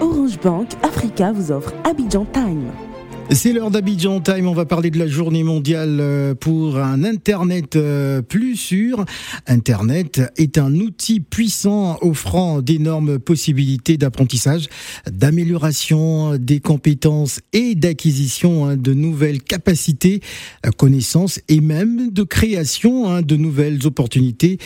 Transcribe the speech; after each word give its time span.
Orange 0.00 0.40
Bank 0.40 0.68
Africa 0.82 1.30
vous 1.32 1.52
offre 1.52 1.72
Abidjan 1.84 2.24
Time. 2.24 2.89
C'est 3.32 3.52
l'heure 3.52 3.70
d'Abidjan 3.70 4.20
Time. 4.20 4.48
On 4.48 4.54
va 4.54 4.64
parler 4.64 4.90
de 4.90 4.98
la 4.98 5.06
journée 5.06 5.44
mondiale 5.44 5.98
euh, 6.00 6.34
pour 6.34 6.78
un 6.78 7.04
Internet 7.04 7.76
euh, 7.76 8.22
plus 8.22 8.56
sûr. 8.56 9.04
Internet 9.46 10.20
est 10.36 10.58
un 10.58 10.74
outil 10.74 11.20
puissant 11.20 11.96
offrant 12.00 12.60
d'énormes 12.60 13.20
possibilités 13.20 13.96
d'apprentissage, 13.96 14.66
d'amélioration 15.08 16.38
des 16.38 16.58
compétences 16.58 17.40
et 17.52 17.76
d'acquisition 17.76 18.66
hein, 18.66 18.76
de 18.76 18.94
nouvelles 18.94 19.42
capacités, 19.42 20.22
euh, 20.66 20.70
connaissances 20.70 21.38
et 21.48 21.60
même 21.60 22.10
de 22.10 22.24
création 22.24 23.08
hein, 23.08 23.22
de 23.22 23.36
nouvelles 23.36 23.86
opportunités 23.86 24.58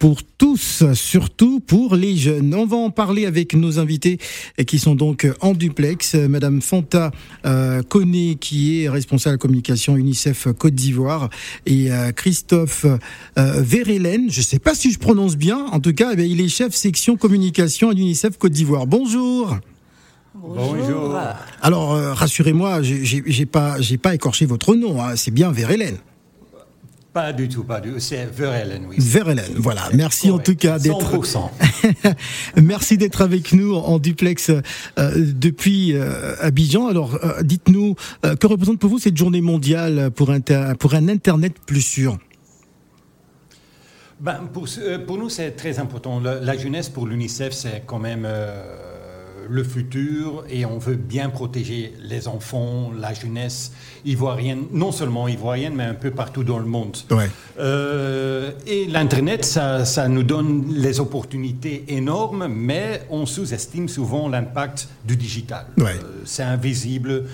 pour 0.00 0.24
tous, 0.24 0.82
surtout 0.94 1.60
pour 1.60 1.94
les 1.94 2.16
jeunes. 2.16 2.52
On 2.52 2.66
va 2.66 2.76
en 2.78 2.90
parler 2.90 3.26
avec 3.26 3.54
nos 3.54 3.78
invités 3.78 4.18
qui 4.66 4.80
sont 4.80 4.96
donc 4.96 5.26
en 5.40 5.54
duplex. 5.54 6.14
Madame 6.14 6.60
Fanta 6.60 7.12
qui 8.40 8.82
est 8.82 8.88
responsable 8.88 9.36
de 9.36 9.40
communication 9.40 9.96
UNICEF 9.96 10.48
Côte 10.58 10.74
d'Ivoire, 10.74 11.30
et 11.66 11.90
euh, 11.92 12.12
Christophe 12.12 12.84
euh, 12.84 13.62
Vérélène, 13.62 14.30
je 14.30 14.40
ne 14.40 14.44
sais 14.44 14.58
pas 14.58 14.74
si 14.74 14.90
je 14.90 14.98
prononce 14.98 15.36
bien, 15.36 15.66
en 15.72 15.80
tout 15.80 15.92
cas, 15.92 16.14
eh 16.16 16.26
il 16.26 16.40
est 16.40 16.48
chef 16.48 16.74
section 16.74 17.16
communication 17.16 17.90
à 17.90 17.92
l'UNICEF 17.92 18.38
Côte 18.38 18.52
d'Ivoire. 18.52 18.86
Bonjour. 18.86 19.58
Bonjour. 20.34 21.18
Alors, 21.62 21.94
euh, 21.94 22.14
rassurez-moi, 22.14 22.82
j'ai 22.82 23.46
pas, 23.46 23.76
pas 24.02 24.14
écorché 24.14 24.46
votre 24.46 24.74
nom, 24.74 25.02
hein, 25.02 25.16
c'est 25.16 25.32
bien 25.32 25.50
Vérélène. 25.50 25.96
Pas 27.12 27.32
du 27.32 27.48
tout, 27.48 27.64
pas 27.64 27.80
du 27.80 27.92
tout. 27.92 28.00
C'est 28.00 28.26
Verellen, 28.26 28.84
oui. 28.86 28.96
Verellen, 28.98 29.52
voilà. 29.56 29.88
Merci 29.94 30.30
en 30.30 30.38
tout 30.38 30.54
cas 30.54 30.78
d'être. 30.78 31.18
Merci 32.56 32.98
d'être 32.98 33.22
avec 33.22 33.52
nous 33.52 33.74
en 33.74 33.98
duplex 33.98 34.50
euh, 34.50 34.60
depuis 35.16 35.94
euh, 35.94 36.36
Abidjan. 36.40 36.86
Alors, 36.86 37.18
euh, 37.24 37.42
dites-nous, 37.42 37.94
que 38.22 38.46
représente 38.46 38.78
pour 38.78 38.90
vous 38.90 38.98
cette 38.98 39.16
journée 39.16 39.40
mondiale 39.40 40.10
pour, 40.10 40.32
pour 40.78 40.94
un 40.94 41.08
Internet 41.08 41.54
plus 41.64 41.80
sûr? 41.80 42.18
Ben, 44.20 44.48
pour, 44.52 44.68
pour, 45.06 45.16
nous, 45.18 45.30
c'est 45.30 45.52
très 45.52 45.78
important. 45.78 46.20
La, 46.20 46.56
jeunesse 46.58 46.88
pour 46.90 47.06
l'UNICEF, 47.06 47.52
c'est 47.52 47.84
quand 47.86 48.00
même 48.00 48.26
le 49.48 49.64
futur 49.64 50.44
et 50.50 50.64
on 50.64 50.78
veut 50.78 50.96
bien 50.96 51.28
protéger 51.30 51.94
les 52.02 52.28
enfants, 52.28 52.90
la 52.98 53.14
jeunesse 53.14 53.72
ivoirienne, 54.04 54.64
non 54.72 54.92
seulement 54.92 55.28
ivoirienne, 55.28 55.74
mais 55.74 55.84
un 55.84 55.94
peu 55.94 56.10
partout 56.10 56.44
dans 56.44 56.58
le 56.58 56.64
monde. 56.64 56.96
Euh, 57.58 58.52
et 58.66 58.86
l'Internet, 58.86 59.44
ça, 59.44 59.84
ça, 59.84 60.08
nous 60.08 60.22
donne 60.22 60.66
les 60.74 61.00
opportunités 61.00 61.84
énormes, 61.88 62.48
mais 62.48 63.02
on 63.10 63.26
sous-estime 63.26 63.88
souvent 63.88 64.28
l'impact 64.28 64.88
du 65.04 65.16
digital. 65.16 65.66
Euh, 65.78 65.92
c'est 66.24 66.42
invisible. 66.42 67.24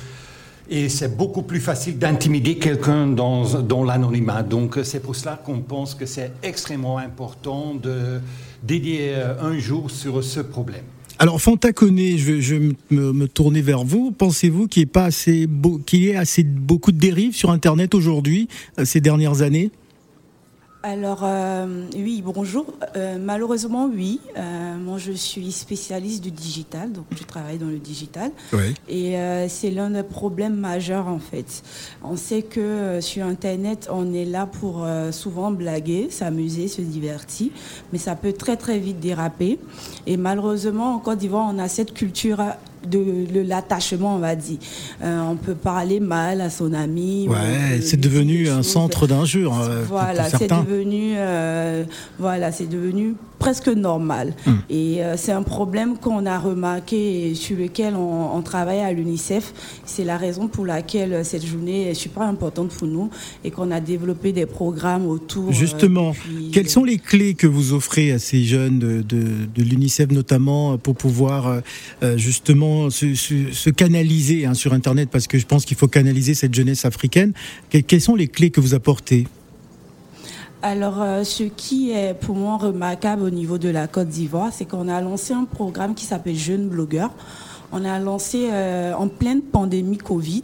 Et 0.71 0.89
c'est 0.89 1.15
beaucoup 1.15 1.43
plus 1.43 1.61
facile 1.61 1.99
d'intimider 1.99 2.57
quelqu'un 2.57 3.07
dans, 3.07 3.61
dans 3.61 3.85
l'anonymat. 3.85 4.43
Donc 4.43 4.79
c'est 4.83 5.01
pour 5.01 5.15
cela 5.15 5.39
qu'on 5.45 5.61
pense 5.61 5.95
que 5.95 6.07
c'est 6.07 6.33
extrêmement 6.43 6.97
important 6.97 7.75
de 7.75 8.21
dédier 8.63 9.15
un 9.43 9.59
jour 9.59 9.91
sur 9.91 10.25
ce 10.25 10.41
problème. 10.41 10.85
Alors 11.19 11.41
Fanta 11.41 11.69
je 11.71 12.55
vais, 12.55 12.75
me, 12.91 13.27
tourner 13.27 13.63
vers 13.63 13.85
vous. 13.85 14.11
Pensez-vous 14.11 14.67
qu'il 14.67 14.81
y 14.81 14.83
ait 14.83 14.87
pas 14.87 15.05
assez, 15.05 15.49
qu'il 15.87 16.03
y 16.03 16.09
ait 16.09 16.17
assez 16.17 16.43
beaucoup 16.43 16.93
de 16.93 16.99
dérives 16.99 17.35
sur 17.35 17.51
Internet 17.51 17.95
aujourd'hui, 17.95 18.49
euh, 18.79 18.85
ces 18.85 19.01
dernières 19.01 19.43
années? 19.43 19.71
Alors 20.85 21.21
euh, 21.23 21.87
oui, 21.95 22.23
bonjour. 22.23 22.67
Euh, 22.95 23.17
malheureusement, 23.19 23.91
oui. 23.93 24.21
Euh, 24.37 24.77
moi, 24.77 24.99
je 24.99 25.13
suis 25.13 25.51
spécialiste 25.51 26.23
du 26.23 26.31
digital, 26.31 26.93
donc 26.93 27.07
je 27.17 27.25
travaille 27.25 27.57
dans 27.57 27.69
le 27.69 27.79
digital. 27.79 28.31
Et 28.89 29.17
c'est 29.49 29.71
l'un 29.71 29.91
des 29.91 30.03
problèmes 30.03 30.57
majeurs 30.57 31.09
en 31.09 31.19
fait. 31.19 31.63
On 32.03 32.17
sait 32.17 32.43
que 32.43 33.01
sur 33.01 33.25
Internet, 33.25 33.89
on 33.91 34.13
est 34.13 34.27
là 34.27 34.47
pour 34.47 34.87
souvent 35.11 35.51
blaguer, 35.51 36.09
s'amuser, 36.11 36.69
se 36.69 36.83
divertir, 36.83 37.49
mais 37.93 37.99
ça 37.99 38.15
peut 38.15 38.33
très 38.33 38.57
très 38.57 38.79
vite 38.79 39.01
déraper. 39.01 39.59
Et 40.07 40.17
malheureusement, 40.19 40.95
en 40.95 40.99
Côte 40.99 41.19
d'Ivoire, 41.19 41.51
on 41.51 41.59
a 41.59 41.69
cette 41.69 41.95
culture 41.95 42.43
de, 42.87 43.41
l'attachement, 43.41 44.17
on 44.17 44.19
va 44.19 44.37
dire. 44.37 44.59
Euh, 45.03 45.21
on 45.23 45.37
peut 45.37 45.55
parler 45.55 46.01
mal 46.01 46.41
à 46.41 46.51
son 46.51 46.73
ami. 46.73 47.29
Ouais, 47.29 47.81
c'est 47.83 48.01
devenu 48.01 48.49
un 48.49 48.63
centre 48.63 49.07
d'injure. 49.07 49.61
Euh, 49.61 49.85
voilà, 49.89 50.29
c'est 50.29 50.49
devenu, 50.49 51.15
euh, 51.17 51.85
voilà, 52.19 52.53
c'est 52.53 52.69
devenu 52.69 53.15
presque 53.39 53.69
normal. 53.69 54.35
Hmm. 54.47 54.55
Et 54.71 55.01
c'est 55.17 55.33
un 55.33 55.43
problème 55.43 55.99
qu'on 55.99 56.27
a 56.27 56.39
remarqué 56.39 57.31
et 57.31 57.35
sur 57.35 57.57
lequel 57.57 57.95
on, 57.95 58.43
travaille 58.43 58.81
à 58.81 58.93
l'UNICEF. 58.93 59.53
C'est 59.85 60.05
la 60.05 60.17
raison 60.17 60.49
pour 60.49 60.67
laquelle 60.67 61.25
cette 61.25 61.45
journée 61.45 61.91
est 61.91 61.95
super 61.95 62.23
importante 62.23 62.71
pour 62.71 62.87
nous 62.87 63.11
et 63.43 63.51
qu'on 63.51 63.71
a 63.71 63.81
développé 63.81 64.33
des 64.33 64.47
programmes 64.47 65.07
autour. 65.07 65.53
Justement, 65.53 66.15
quelles 66.53 66.69
sont 66.69 66.85
les 66.85 66.99
clés 66.99 67.35
que 67.35 67.47
vous 67.47 67.73
offrez 67.73 68.13
à 68.13 68.19
ces 68.19 68.45
jeunes 68.45 68.79
de, 68.79 69.03
de, 69.03 69.25
de 69.55 69.63
l'UNICEF 69.63 70.11
notamment 70.11 70.77
pour 70.79 70.95
pouvoir 70.95 71.63
justement 72.17 72.91
se, 72.91 73.71
canaliser 73.71 74.47
hein, 74.47 74.55
sur 74.55 74.73
Internet? 74.73 75.09
Parce 75.11 75.27
que 75.27 75.39
je 75.39 75.47
pense 75.47 75.65
qu'il 75.65 75.77
faut 75.77 75.89
canaliser 75.89 76.35
cette 76.35 76.55
jeunesse 76.55 76.85
africaine. 76.85 77.33
quelles 77.71 78.01
sont 78.01 78.17
les 78.17 78.29
clés 78.29 78.51
que 78.51 78.61
vous 78.61 78.75
apportez? 78.75 79.27
Alors, 80.65 81.03
euh, 81.03 81.25
ce 81.25 81.43
qui 81.43 81.91
est 81.91 82.15
pour 82.15 82.37
moi 82.37 82.57
remarquable 82.57 83.23
au 83.23 83.29
niveau 83.29 83.59
de 83.59 83.69
la 83.69 83.87
Côte 83.87 84.09
d'Ivoire, 84.09 84.49
c'est 84.51 84.65
qu'on 84.65 84.89
a 84.89 84.99
lancé 85.03 85.35
un 85.35 85.45
programme 85.45 85.95
qui 85.95 86.07
s'appelle 86.07 86.37
Jeunes 86.37 86.71
blogueurs. 86.71 87.11
On 87.71 87.85
a 87.85 87.99
lancé 87.99 88.49
euh, 88.51 88.95
en 88.95 89.09
pleine 89.09 89.43
pandémie 89.43 89.99
Covid 89.99 90.43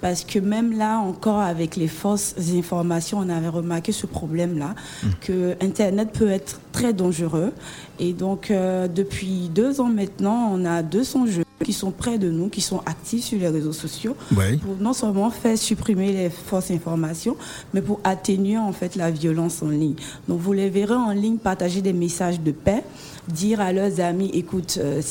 parce 0.00 0.24
que 0.24 0.38
même 0.38 0.78
là 0.78 1.00
encore 1.00 1.40
avec 1.40 1.76
les 1.76 1.88
fausses 1.88 2.36
informations, 2.56 3.18
on 3.18 3.28
avait 3.28 3.48
remarqué 3.48 3.92
ce 3.92 4.06
problème-là, 4.06 4.74
mmh. 5.02 5.08
que 5.20 5.56
Internet 5.62 6.08
peut 6.10 6.30
être 6.30 6.58
très 6.72 6.94
dangereux. 6.94 7.52
Et 8.00 8.14
donc 8.14 8.50
euh, 8.50 8.88
depuis 8.88 9.50
deux 9.54 9.80
ans 9.80 9.90
maintenant, 9.90 10.50
on 10.52 10.64
a 10.64 10.82
200 10.82 11.26
jeux 11.26 11.44
qui 11.62 11.74
sont 11.74 11.90
près 11.90 12.16
de 12.16 12.30
nous, 12.30 12.48
qui 12.48 12.62
sont 12.62 12.80
actifs 12.86 13.24
sur 13.24 13.38
les 13.38 13.48
réseaux 13.48 13.74
sociaux, 13.74 14.16
pour 14.62 14.76
non 14.80 14.94
seulement 14.94 15.30
faire 15.30 15.58
supprimer 15.58 16.10
les 16.10 16.30
fausses 16.30 16.70
informations, 16.70 17.36
mais 17.74 17.82
pour 17.82 18.00
atténuer 18.02 18.56
en 18.56 18.72
fait 18.72 18.96
la 18.96 19.10
violence 19.10 19.62
en 19.62 19.68
ligne. 19.68 19.96
Donc 20.26 20.40
vous 20.40 20.54
les 20.54 20.70
verrez 20.70 20.94
en 20.94 21.12
ligne 21.12 21.36
partager 21.36 21.82
des 21.82 21.92
messages 21.92 22.40
de 22.40 22.52
paix, 22.52 22.82
dire 23.28 23.60
à 23.60 23.74
leurs 23.74 24.00
amis, 24.00 24.30
écoute, 24.32 24.78
euh, 24.80 25.02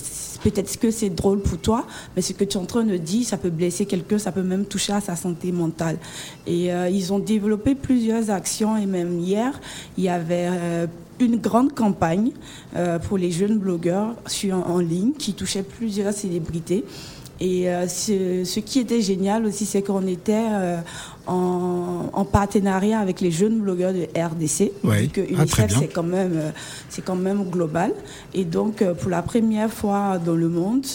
peut-être 0.44 0.75
que 0.79 0.89
c'est 0.89 1.11
drôle 1.11 1.41
pour 1.41 1.59
toi, 1.59 1.85
mais 2.16 2.23
ce 2.23 2.33
que 2.33 2.44
tu 2.44 2.57
es 2.57 2.59
en 2.59 2.66
train 2.66 2.83
de 2.83 2.97
dire, 2.97 3.28
ça 3.28 3.38
peut 3.38 3.51
blesser 3.51 3.85
quelqu'un, 3.85 4.17
ça 4.17 4.31
peut 4.31 4.41
même 4.41 4.66
toucher 4.66 4.94
à 4.94 5.01
sa 5.01 5.16
santé 5.16 5.51
mentale. 5.51 5.97
Et 6.47 6.73
euh, 6.73 6.89
ils 6.89 7.13
ont 7.13 7.19
développé 7.19 7.75
plusieurs 7.75 8.31
actions, 8.31 8.75
et 8.75 8.88
même 8.88 9.19
hier, 9.19 9.61
il 9.99 10.05
y 10.05 10.09
avait 10.09 10.88
une 11.22 11.38
grande 11.38 11.74
campagne 11.74 12.31
euh, 12.75 13.00
pour 13.00 13.18
les 13.18 13.31
jeunes 13.31 13.57
blogueurs 13.57 14.16
sur, 14.25 14.56
en 14.56 14.80
ligne 14.80 15.13
qui 15.13 15.34
touchait 15.34 15.63
plusieurs 15.63 16.13
célébrités. 16.13 16.85
Et 17.41 17.69
euh, 17.69 17.88
ce, 17.88 18.59
qui 18.59 18.80
était 18.80 19.02
génial 19.02 19.46
aussi, 19.46 19.66
c'est 19.66 19.81
qu'on 19.81 20.06
était 20.08 20.47
euh, 20.52 20.78
en, 21.25 22.25
partenariat 22.25 23.00
avec 23.00 23.22
les 23.22 23.31
jeunes 23.31 23.59
blogueurs 23.59 23.94
de 23.94 24.08
RDC. 24.13 24.72
Oui. 24.84 25.08
Que 25.08 25.22
ah, 25.22 25.41
UNICEF, 25.41 25.75
c'est 25.79 25.88
quand, 25.88 26.03
même, 26.03 26.52
c'est 26.90 27.02
quand 27.02 27.16
même 27.16 27.50
global. 27.50 27.94
Et 28.34 28.44
donc, 28.44 28.84
pour 28.96 29.09
la 29.09 29.22
première 29.22 29.72
fois 29.72 30.18
dans 30.18 30.35
le 30.35 30.50
monde, 30.50 30.85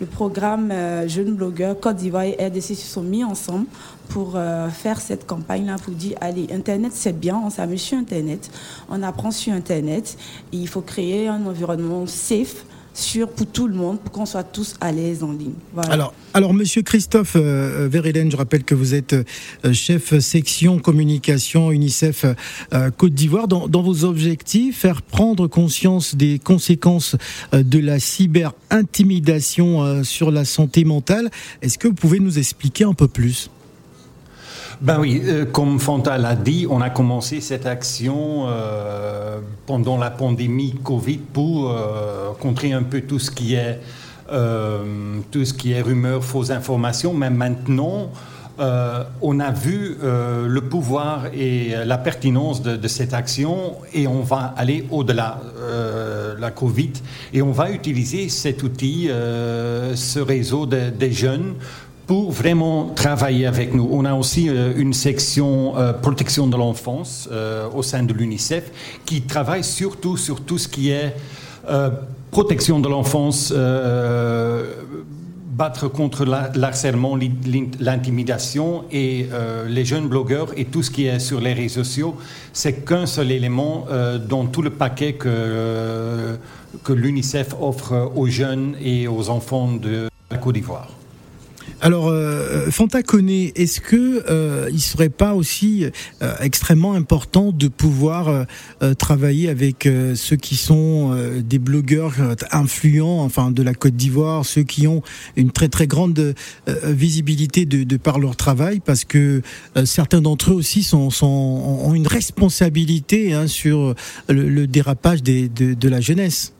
le 0.00 0.06
programme 0.06 0.72
Jeunes 1.06 1.34
blogueurs 1.34 1.78
Côte 1.78 1.96
d'Ivoire 1.96 2.24
et 2.24 2.36
RDC 2.40 2.74
se 2.74 2.86
sont 2.86 3.02
mis 3.02 3.22
ensemble 3.22 3.66
pour 4.10 4.32
euh, 4.34 4.68
faire 4.68 5.00
cette 5.00 5.26
campagne-là, 5.26 5.76
pour 5.82 5.94
dire, 5.94 6.18
allez, 6.20 6.48
Internet, 6.52 6.92
c'est 6.94 7.18
bien, 7.18 7.40
on 7.44 7.48
s'amuse 7.48 7.80
sur 7.80 7.96
Internet, 7.96 8.50
on 8.88 9.02
apprend 9.02 9.30
sur 9.30 9.52
Internet, 9.52 10.18
il 10.52 10.68
faut 10.68 10.80
créer 10.80 11.28
un 11.28 11.46
environnement 11.46 12.06
safe 12.06 12.64
sûr 13.00 13.28
pour 13.28 13.46
tout 13.46 13.66
le 13.66 13.74
monde, 13.74 14.00
pour 14.00 14.12
qu'on 14.12 14.26
soit 14.26 14.44
tous 14.44 14.76
à 14.80 14.92
l'aise 14.92 15.22
en 15.22 15.32
ligne. 15.32 15.54
Alors, 15.88 16.14
alors, 16.32 16.54
Monsieur 16.54 16.82
Christophe 16.82 17.32
euh, 17.34 17.90
je 17.90 18.36
rappelle 18.36 18.62
que 18.62 18.74
vous 18.74 18.94
êtes 18.94 19.14
euh, 19.14 19.72
chef 19.72 20.16
section 20.20 20.78
communication 20.78 21.72
UNICEF 21.72 22.24
euh, 22.72 22.90
Côte 22.90 23.14
d'Ivoire. 23.14 23.48
Dans, 23.48 23.66
dans, 23.66 23.82
vos 23.82 24.04
objectifs, 24.04 24.78
faire 24.78 25.02
prendre 25.02 25.48
conscience 25.48 26.14
des 26.14 26.38
conséquences 26.38 27.16
de 27.52 27.78
la 27.78 27.98
cyber-intimidation 27.98 30.04
sur 30.04 30.30
la 30.30 30.44
santé 30.44 30.84
mentale. 30.84 31.30
Est-ce 31.62 31.78
que 31.78 31.88
vous 31.88 31.94
pouvez 31.94 32.20
nous 32.20 32.38
expliquer 32.38 32.84
un 32.84 32.94
peu 32.94 33.08
plus? 33.08 33.50
Ben 34.80 34.98
oui, 34.98 35.20
euh, 35.26 35.44
comme 35.44 35.78
Fanta 35.78 36.16
l'a 36.16 36.34
dit, 36.34 36.66
on 36.68 36.80
a 36.80 36.88
commencé 36.88 37.42
cette 37.42 37.66
action 37.66 38.46
euh, 38.46 39.40
pendant 39.66 39.98
la 39.98 40.10
pandémie 40.10 40.74
Covid 40.82 41.18
pour 41.18 41.70
euh, 41.70 42.30
contrer 42.40 42.72
un 42.72 42.82
peu 42.82 43.02
tout 43.02 43.18
ce 43.18 43.30
qui 43.30 43.54
est 43.54 43.78
tout 45.32 45.44
ce 45.44 45.52
qui 45.52 45.72
est 45.72 45.82
rumeurs, 45.82 46.24
fausses 46.24 46.52
informations. 46.52 47.12
Mais 47.12 47.30
maintenant, 47.30 48.12
on 48.60 49.40
a 49.40 49.50
vu 49.50 49.96
le 50.00 50.60
pouvoir 50.60 51.26
et 51.34 51.72
la 51.84 51.98
pertinence 51.98 52.62
de, 52.62 52.86
cette 52.86 53.12
action 53.12 53.78
et 53.92 54.06
on 54.06 54.20
va 54.20 54.54
aller 54.56 54.86
au-delà 54.92 55.40
de 55.56 56.40
la 56.40 56.52
Covid 56.52 56.92
et 57.32 57.42
on 57.42 57.50
va 57.50 57.72
utiliser 57.72 58.28
cet 58.28 58.62
outil, 58.62 59.08
ce 59.08 60.20
réseau 60.20 60.64
des 60.64 61.10
jeunes 61.10 61.56
pour 62.10 62.32
vraiment 62.32 62.90
travailler 62.96 63.46
avec 63.46 63.72
nous. 63.72 63.88
On 63.92 64.04
a 64.04 64.14
aussi 64.14 64.50
une 64.76 64.92
section 64.92 65.74
protection 66.02 66.48
de 66.48 66.56
l'enfance 66.56 67.28
au 67.72 67.84
sein 67.84 68.02
de 68.02 68.12
l'UNICEF 68.12 68.72
qui 69.06 69.22
travaille 69.22 69.62
surtout 69.62 70.16
sur 70.16 70.40
tout 70.40 70.58
ce 70.58 70.66
qui 70.66 70.90
est 70.90 71.14
protection 72.32 72.80
de 72.80 72.88
l'enfance 72.88 73.52
battre 75.60 75.88
contre 75.88 76.24
l'harcèlement, 76.24 77.18
l'intimidation 77.80 78.84
et 78.90 79.26
euh, 79.30 79.68
les 79.68 79.84
jeunes 79.84 80.08
blogueurs 80.08 80.48
et 80.56 80.64
tout 80.64 80.82
ce 80.82 80.90
qui 80.90 81.04
est 81.04 81.18
sur 81.18 81.38
les 81.38 81.52
réseaux 81.52 81.84
sociaux, 81.84 82.16
c'est 82.54 82.86
qu'un 82.86 83.04
seul 83.04 83.30
élément 83.30 83.84
euh, 83.90 84.16
dans 84.16 84.46
tout 84.46 84.62
le 84.62 84.70
paquet 84.70 85.12
que, 85.12 85.28
euh, 85.28 86.36
que 86.82 86.94
l'UNICEF 86.94 87.54
offre 87.60 88.10
aux 88.16 88.26
jeunes 88.26 88.74
et 88.82 89.06
aux 89.06 89.28
enfants 89.28 89.72
de 89.72 90.08
la 90.30 90.38
Côte 90.38 90.54
d'Ivoire. 90.54 90.99
Alors, 91.82 92.08
euh, 92.08 92.68
connaît, 93.06 93.52
est-ce 93.56 93.80
que 93.80 94.24
euh, 94.28 94.68
il 94.70 94.80
serait 94.80 95.08
pas 95.08 95.34
aussi 95.34 95.86
euh, 96.22 96.34
extrêmement 96.40 96.92
important 96.92 97.52
de 97.52 97.68
pouvoir 97.68 98.46
euh, 98.82 98.94
travailler 98.94 99.48
avec 99.48 99.88
ceux 100.14 100.36
qui 100.36 100.56
sont 100.56 101.14
des 101.42 101.58
blogueurs 101.58 102.14
influents, 102.52 103.22
enfin 103.22 103.50
de 103.50 103.62
la 103.62 103.74
Côte 103.74 103.96
d'Ivoire, 103.96 104.44
ceux 104.44 104.62
qui 104.62 104.86
ont 104.86 105.02
une 105.36 105.50
très 105.50 105.68
très 105.68 105.86
grande 105.86 106.34
visibilité 106.84 107.64
de, 107.64 107.96
par 107.96 108.18
leur 108.18 108.36
travail, 108.36 108.80
parce 108.80 109.04
que 109.04 109.42
certains 109.84 110.20
d'entre 110.20 110.50
eux 110.50 110.54
aussi 110.54 110.82
sont, 110.82 111.10
sont, 111.10 111.26
ont 111.26 111.94
une 111.94 112.06
responsabilité 112.06 113.32
hein, 113.32 113.46
sur 113.46 113.94
le, 114.28 114.66
dérapage 114.66 115.22
de, 115.22 115.88
la 115.88 116.00
jeunesse. 116.00 116.52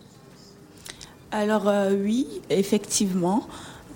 Alors 1.32 1.70
oui, 2.02 2.26
effectivement. 2.49 3.46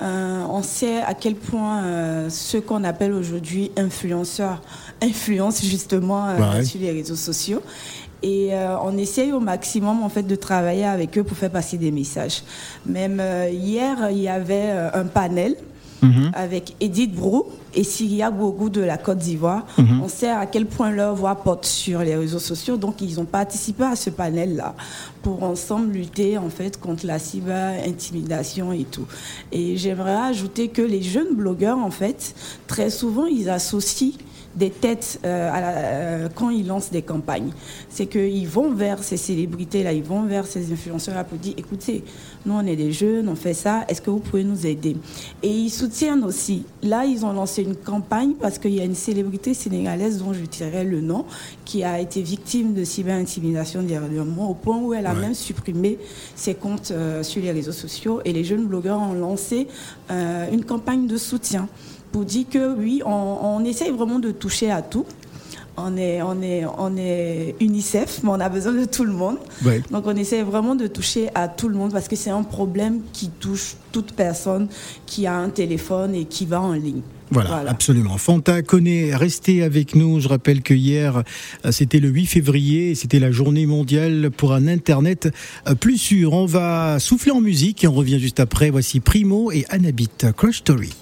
Euh, 0.01 0.45
on 0.49 0.63
sait 0.63 1.01
à 1.03 1.15
quel 1.15 1.35
point 1.37 1.85
euh, 1.85 2.29
ceux 2.29 2.61
qu'on 2.61 2.83
appelle 2.85 3.13
aujourd'hui 3.13 3.71
influenceurs 3.77 4.61
influencent 5.03 5.65
justement 5.65 6.27
euh, 6.29 6.63
sur 6.65 6.81
les 6.81 6.91
réseaux 6.91 7.17
sociaux. 7.17 7.63
Et 8.23 8.53
on 8.83 8.97
essaye 8.97 9.33
au 9.33 9.41
maximum 9.41 10.03
en 10.03 10.09
fait 10.09 10.23
de 10.23 10.35
travailler 10.35 10.87
avec 10.87 11.19
eux 11.19 11.25
pour 11.25 11.37
faire 11.37 11.51
passer 11.51 11.77
des 11.77 11.91
messages. 11.91 12.43
Même 12.87 13.23
hier, 13.53 14.09
il 14.11 14.17
y 14.17 14.29
avait 14.29 14.71
un 14.95 15.05
panel 15.05 15.57
Mhm. 16.05 16.31
avec 16.35 16.75
Edith 16.81 17.15
Brou 17.15 17.47
et 17.75 17.85
Syria 17.85 18.31
Gougou 18.31 18.71
de 18.71 18.81
la 18.81 18.99
Côte 18.99 19.19
d'Ivoire. 19.19 19.67
Mhm. 19.79 20.03
On 20.03 20.09
sait 20.09 20.31
à 20.31 20.47
quel 20.47 20.67
point 20.67 20.91
leur 20.91 21.15
voix 21.15 21.35
porte 21.35 21.67
sur 21.67 22.01
les 22.01 22.17
réseaux 22.17 22.39
sociaux, 22.39 22.77
donc 22.77 23.01
ils 23.01 23.21
ont 23.21 23.25
participé 23.25 23.85
à 23.85 23.97
ce 23.97 24.11
panel-là 24.11 24.75
pour 25.23 25.43
ensemble 25.43 25.93
lutter 25.93 26.39
en 26.39 26.51
fait 26.51 26.79
contre 26.79 27.07
la 27.07 27.19
cyber-intimidation 27.19 28.73
et 28.73 28.85
tout. 28.85 29.07
Et 29.53 29.77
j'aimerais 29.77 30.17
ajouter 30.17 30.69
que 30.69 30.83
les 30.83 31.03
jeunes 31.03 31.35
blogueurs, 31.35 31.79
en 31.79 31.91
fait, 31.91 32.35
très 32.67 32.91
souvent, 32.91 33.27
ils 33.27 33.49
associent 33.49 34.13
des 34.57 34.71
têtes 34.71 35.21
euh, 35.25 35.51
euh, 35.55 36.29
quand 36.35 36.51
ils 36.51 36.67
lancent 36.67 36.91
des 36.91 37.03
campagnes. 37.03 37.51
C'est 37.89 38.07
qu'ils 38.07 38.49
vont 38.49 38.73
vers 38.73 39.03
ces 39.03 39.17
célébrités-là, 39.17 39.93
ils 39.93 40.03
vont 40.03 40.23
vers 40.23 40.47
ces 40.47 40.73
influenceurs-là 40.73 41.25
pour 41.25 41.39
dire, 41.39 41.55
écoutez, 41.57 42.05
nous 42.47 42.55
on 42.55 42.67
est 42.67 42.77
des 42.77 42.93
jeunes, 42.93 43.29
on 43.29 43.35
fait 43.35 43.55
ça, 43.55 43.85
est-ce 43.89 44.01
que 44.01 44.11
vous 44.11 44.21
pouvez 44.21 44.45
nous 44.45 44.67
aider? 44.67 44.97
Et 45.43 45.51
ils 45.51 45.71
soutiennent 45.71 46.25
aussi. 46.25 46.65
Là, 46.83 47.05
ils 47.05 47.25
ont 47.25 47.33
lancé 47.33 47.63
une 47.63 47.77
campagne 47.77 48.35
parce 48.35 48.59
qu'il 48.59 48.75
y 48.75 48.81
a 48.81 48.85
une 48.85 48.95
célébrité 48.95 49.55
sénégalaise 49.55 50.19
dont 50.19 50.33
je 50.33 50.45
dirais 50.45 50.85
le 50.85 51.01
nom, 51.01 51.25
qui 51.65 51.83
a 51.85 52.01
été 52.01 52.23
victime 52.23 52.75
de 52.75 52.85
cyber-intimidation 52.85 53.83
dernièrement, 53.83 54.51
au 54.51 54.55
point 54.55 54.79
où 54.79 54.95
elle 54.95 55.07
a 55.07 55.15
même 55.15 55.35
supprimé 55.35 55.99
ses 56.37 56.55
comptes 56.55 56.91
euh, 56.91 57.23
sur 57.23 57.43
les 57.43 57.51
réseaux 57.51 57.73
sociaux. 57.73 58.21
Et 58.25 58.33
les 58.33 58.45
jeunes 58.45 58.67
blogueurs 58.67 59.01
ont 59.01 59.15
lancé 59.15 59.67
une 60.11 60.65
campagne 60.65 61.07
de 61.07 61.17
soutien 61.17 61.69
pour 62.15 62.25
dire 62.25 62.47
que 62.49 62.77
oui, 62.77 63.03
on, 63.05 63.65
essaye 63.65 63.91
vraiment 63.91 64.21
de 64.21 64.31
toucher 64.31 64.71
à 64.71 64.83
tout. 64.83 65.05
On 65.77 65.97
est, 65.97 66.23
on, 66.23 66.41
est, 66.43 66.65
on 66.79 66.97
est 66.97 67.57
UNICEF, 67.59 68.21
mais 68.23 68.31
on 68.31 68.39
a 68.39 68.49
besoin 68.49 68.73
de 68.73 68.85
tout 68.85 69.05
le 69.05 69.13
monde. 69.13 69.39
Donc 69.91 70.07
on 70.07 70.15
essaie 70.15 70.45
vraiment 70.45 70.77
de 70.77 70.87
toucher 70.87 71.29
à 71.35 71.49
tout 71.49 71.69
le 71.69 71.75
monde 71.75 71.91
parce 71.93 72.07
que 72.07 72.15
c'est 72.15 72.31
un 72.31 72.45
problème 72.45 73.01
qui 73.13 73.31
touche 73.31 73.75
toute 73.91 74.13
personne 74.13 74.69
qui 75.07 75.27
a 75.27 75.35
un 75.35 75.49
téléphone 75.49 76.15
et 76.15 76.25
qui 76.27 76.47
va 76.47 76.61
en 76.61 76.75
ligne. 76.75 77.03
Voilà, 77.33 77.65
absolument. 77.67 78.17
Fanta 78.17 78.63
connaît, 78.63 79.17
restez 79.17 79.65
avec 79.65 79.97
nous. 79.97 80.21
Je 80.21 80.29
rappelle 80.29 80.63
que 80.63 80.73
hier, 80.73 81.25
euh, 81.65 81.73
c'était 81.73 81.99
le 81.99 82.11
8 82.11 82.27
février, 82.27 82.95
c'était 82.95 83.19
la 83.19 83.33
journée 83.33 83.67
mondiale 83.67 84.31
pour 84.31 84.53
un 84.53 84.69
Internet 84.69 85.31
euh, 85.67 85.75
plus 85.75 85.99
sûr. 85.99 86.33
On 86.33 86.47
va 86.47 87.01
souffler 87.01 87.33
en 87.33 87.41
musique 87.41 87.83
et 87.83 87.89
on 87.89 87.93
revient 87.93 88.21
juste 88.21 88.39
après. 88.39 88.71
Voici 88.71 89.01
Primo 89.01 89.51
et 89.51 89.65
Anabit, 89.69 90.11
Crush 90.37 90.59
Story. 90.59 90.93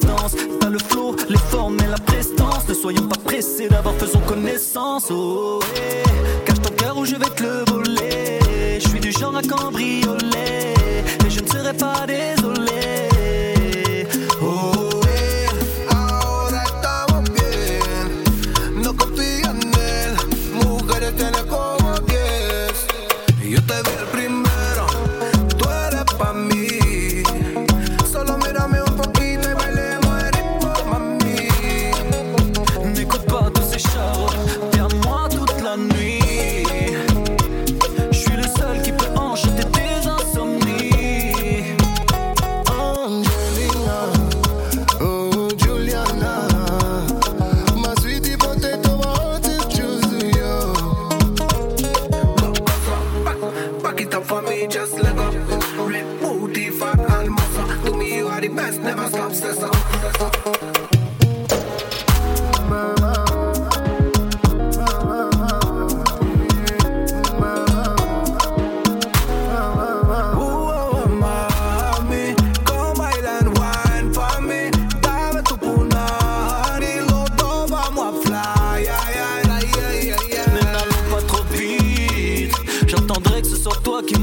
T'as 0.00 0.68
le 0.68 0.78
flow, 0.78 1.14
les 1.28 1.38
formes 1.50 1.76
et 1.84 1.88
la 1.88 1.98
prestance. 1.98 2.68
Ne 2.68 2.74
soyons 2.74 3.06
pas 3.06 3.20
pressés 3.24 3.68
d'avoir 3.68 3.94
faisons 3.94 4.20
connaissance. 4.20 5.10
Oh. 5.10 5.60
Eh. 5.76 6.44
Cache 6.44 6.60
ton 6.60 6.70
cœur 6.74 6.96
ou 6.98 7.04
je 7.04 7.16
vais 7.16 7.30
te 7.36 7.42
le 7.42 7.64
voler. 7.68 8.38
Je 8.80 8.88
suis 8.88 9.00
du 9.00 9.12
genre 9.12 9.36
à 9.36 9.42
cambrioler. 9.42 10.74
Et 11.26 11.30
je 11.30 11.40
ne 11.40 11.48
serai 11.48 11.74
pas 11.74 12.06
désolé. 12.06 13.09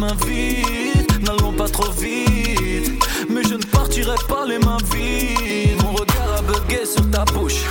M'invite, 0.08 1.22
n'allons 1.22 1.52
pas 1.52 1.68
trop 1.68 1.92
vite. 1.92 3.04
Mais 3.30 3.44
je 3.44 3.56
ne 3.56 3.64
partirai 3.64 4.16
pas 4.28 4.46
les 4.46 4.60
mains 4.60 4.78
vides. 4.94 5.82
Mon 5.84 5.92
regard 5.92 6.30
a 6.38 6.42
bugué 6.42 6.86
sur 6.86 7.10
ta 7.12 7.26
bouche. 7.26 7.62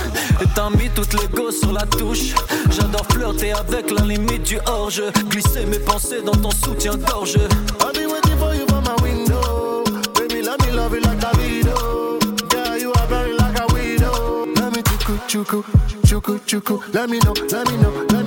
Et 0.41 0.45
t'as 0.55 0.69
mis 0.69 0.89
toutes 0.89 1.13
les 1.19 1.27
gosses 1.27 1.59
sur 1.59 1.73
la 1.73 1.85
touche. 1.85 2.33
J'adore 2.69 3.05
flirter 3.11 3.53
avec 3.53 3.91
la 3.91 4.05
limite 4.05 4.43
du 4.43 4.59
hors-jeu. 4.65 5.11
Glisser 5.29 5.65
mes 5.65 5.79
pensées 5.79 6.21
dans 6.21 6.33
ton 6.35 6.51
soutien-gorge. 6.51 7.37
I'll 7.81 7.93
be 7.93 8.05
waiting 8.11 8.37
for 8.37 8.53
you 8.53 8.65
from 8.67 8.83
my 8.83 8.95
window. 9.01 9.83
Baby, 10.15 10.41
let 10.43 10.59
me 10.65 10.71
love 10.73 10.93
you 10.93 11.01
like 11.01 11.19
Davido. 11.19 12.19
Yeah, 12.53 12.77
you 12.77 12.91
are 12.93 13.07
very 13.07 13.33
like 13.33 13.59
a 13.59 13.65
widow. 13.73 14.45
Let 14.55 14.75
me 14.75 14.83
chuku, 14.83 15.17
chuku, 15.27 15.63
chuku, 16.05 16.39
chuku. 16.45 16.93
Let 16.93 17.09
me 17.09 17.19
know, 17.19 17.33
let 17.51 17.67
me 17.69 17.77
know, 17.77 17.91
let 18.09 18.26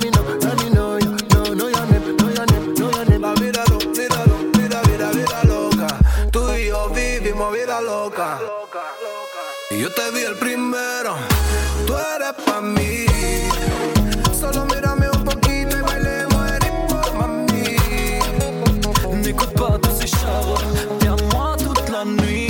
Vi 10.21 10.27
el 10.27 10.35
primero. 10.35 11.15
Tú 11.87 11.93
eres 11.93 12.33
pa' 12.45 12.61
mí. 12.61 13.05
Solo 14.39 14.65
mírame 14.65 15.07
un 15.09 15.23
poquito 15.23 15.77
y 15.77 15.81
bailemos 15.81 16.51
el 16.51 16.63
hip 16.67 16.91
hop, 16.91 17.13
mami. 17.17 17.77
N'écoute 19.23 19.53
pas 19.53 19.79
tous 19.81 19.99
ces 19.99 20.07
charros. 20.07 20.61
T'es 20.99 21.07
à 21.07 21.15
moi 21.33 21.55
toute 21.57 21.89
la 21.89 22.05
nuit. 22.05 22.49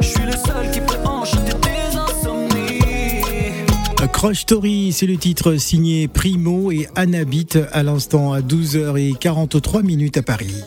Je 0.00 0.06
suis 0.06 0.24
le 0.24 0.32
seul 0.32 0.70
qui 0.72 0.80
peut 0.80 1.02
enchanter 1.04 1.54
tes 1.60 1.96
insomnies. 1.96 3.64
Crush 4.12 4.42
Story, 4.42 4.92
c'est 4.92 5.06
le 5.06 5.16
titre 5.16 5.56
signé 5.56 6.06
Primo 6.06 6.70
et 6.70 6.86
Anabit 6.94 7.54
à 7.72 7.82
l'instant 7.82 8.32
à 8.32 8.40
12h43 8.40 9.82
minutes 9.82 10.18
à 10.18 10.22
Paris. 10.22 10.62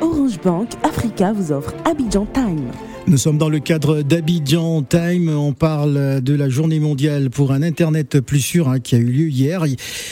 Orange 0.00 0.40
Bank 0.42 0.70
Africa 0.84 1.32
vous 1.34 1.52
offre 1.52 1.74
Abidjan 1.84 2.24
Time. 2.32 2.70
Nous 3.06 3.16
sommes 3.16 3.38
dans 3.38 3.48
le 3.48 3.58
cadre 3.58 4.02
d'Abidjan 4.02 4.82
Time. 4.82 5.30
On 5.30 5.52
parle 5.52 6.20
de 6.20 6.34
la 6.34 6.48
journée 6.48 6.78
mondiale 6.78 7.30
pour 7.30 7.50
un 7.52 7.62
Internet 7.62 8.20
plus 8.20 8.40
sûr 8.40 8.68
hein, 8.68 8.78
qui 8.78 8.94
a 8.94 8.98
eu 8.98 9.04
lieu 9.04 9.28
hier. 9.28 9.64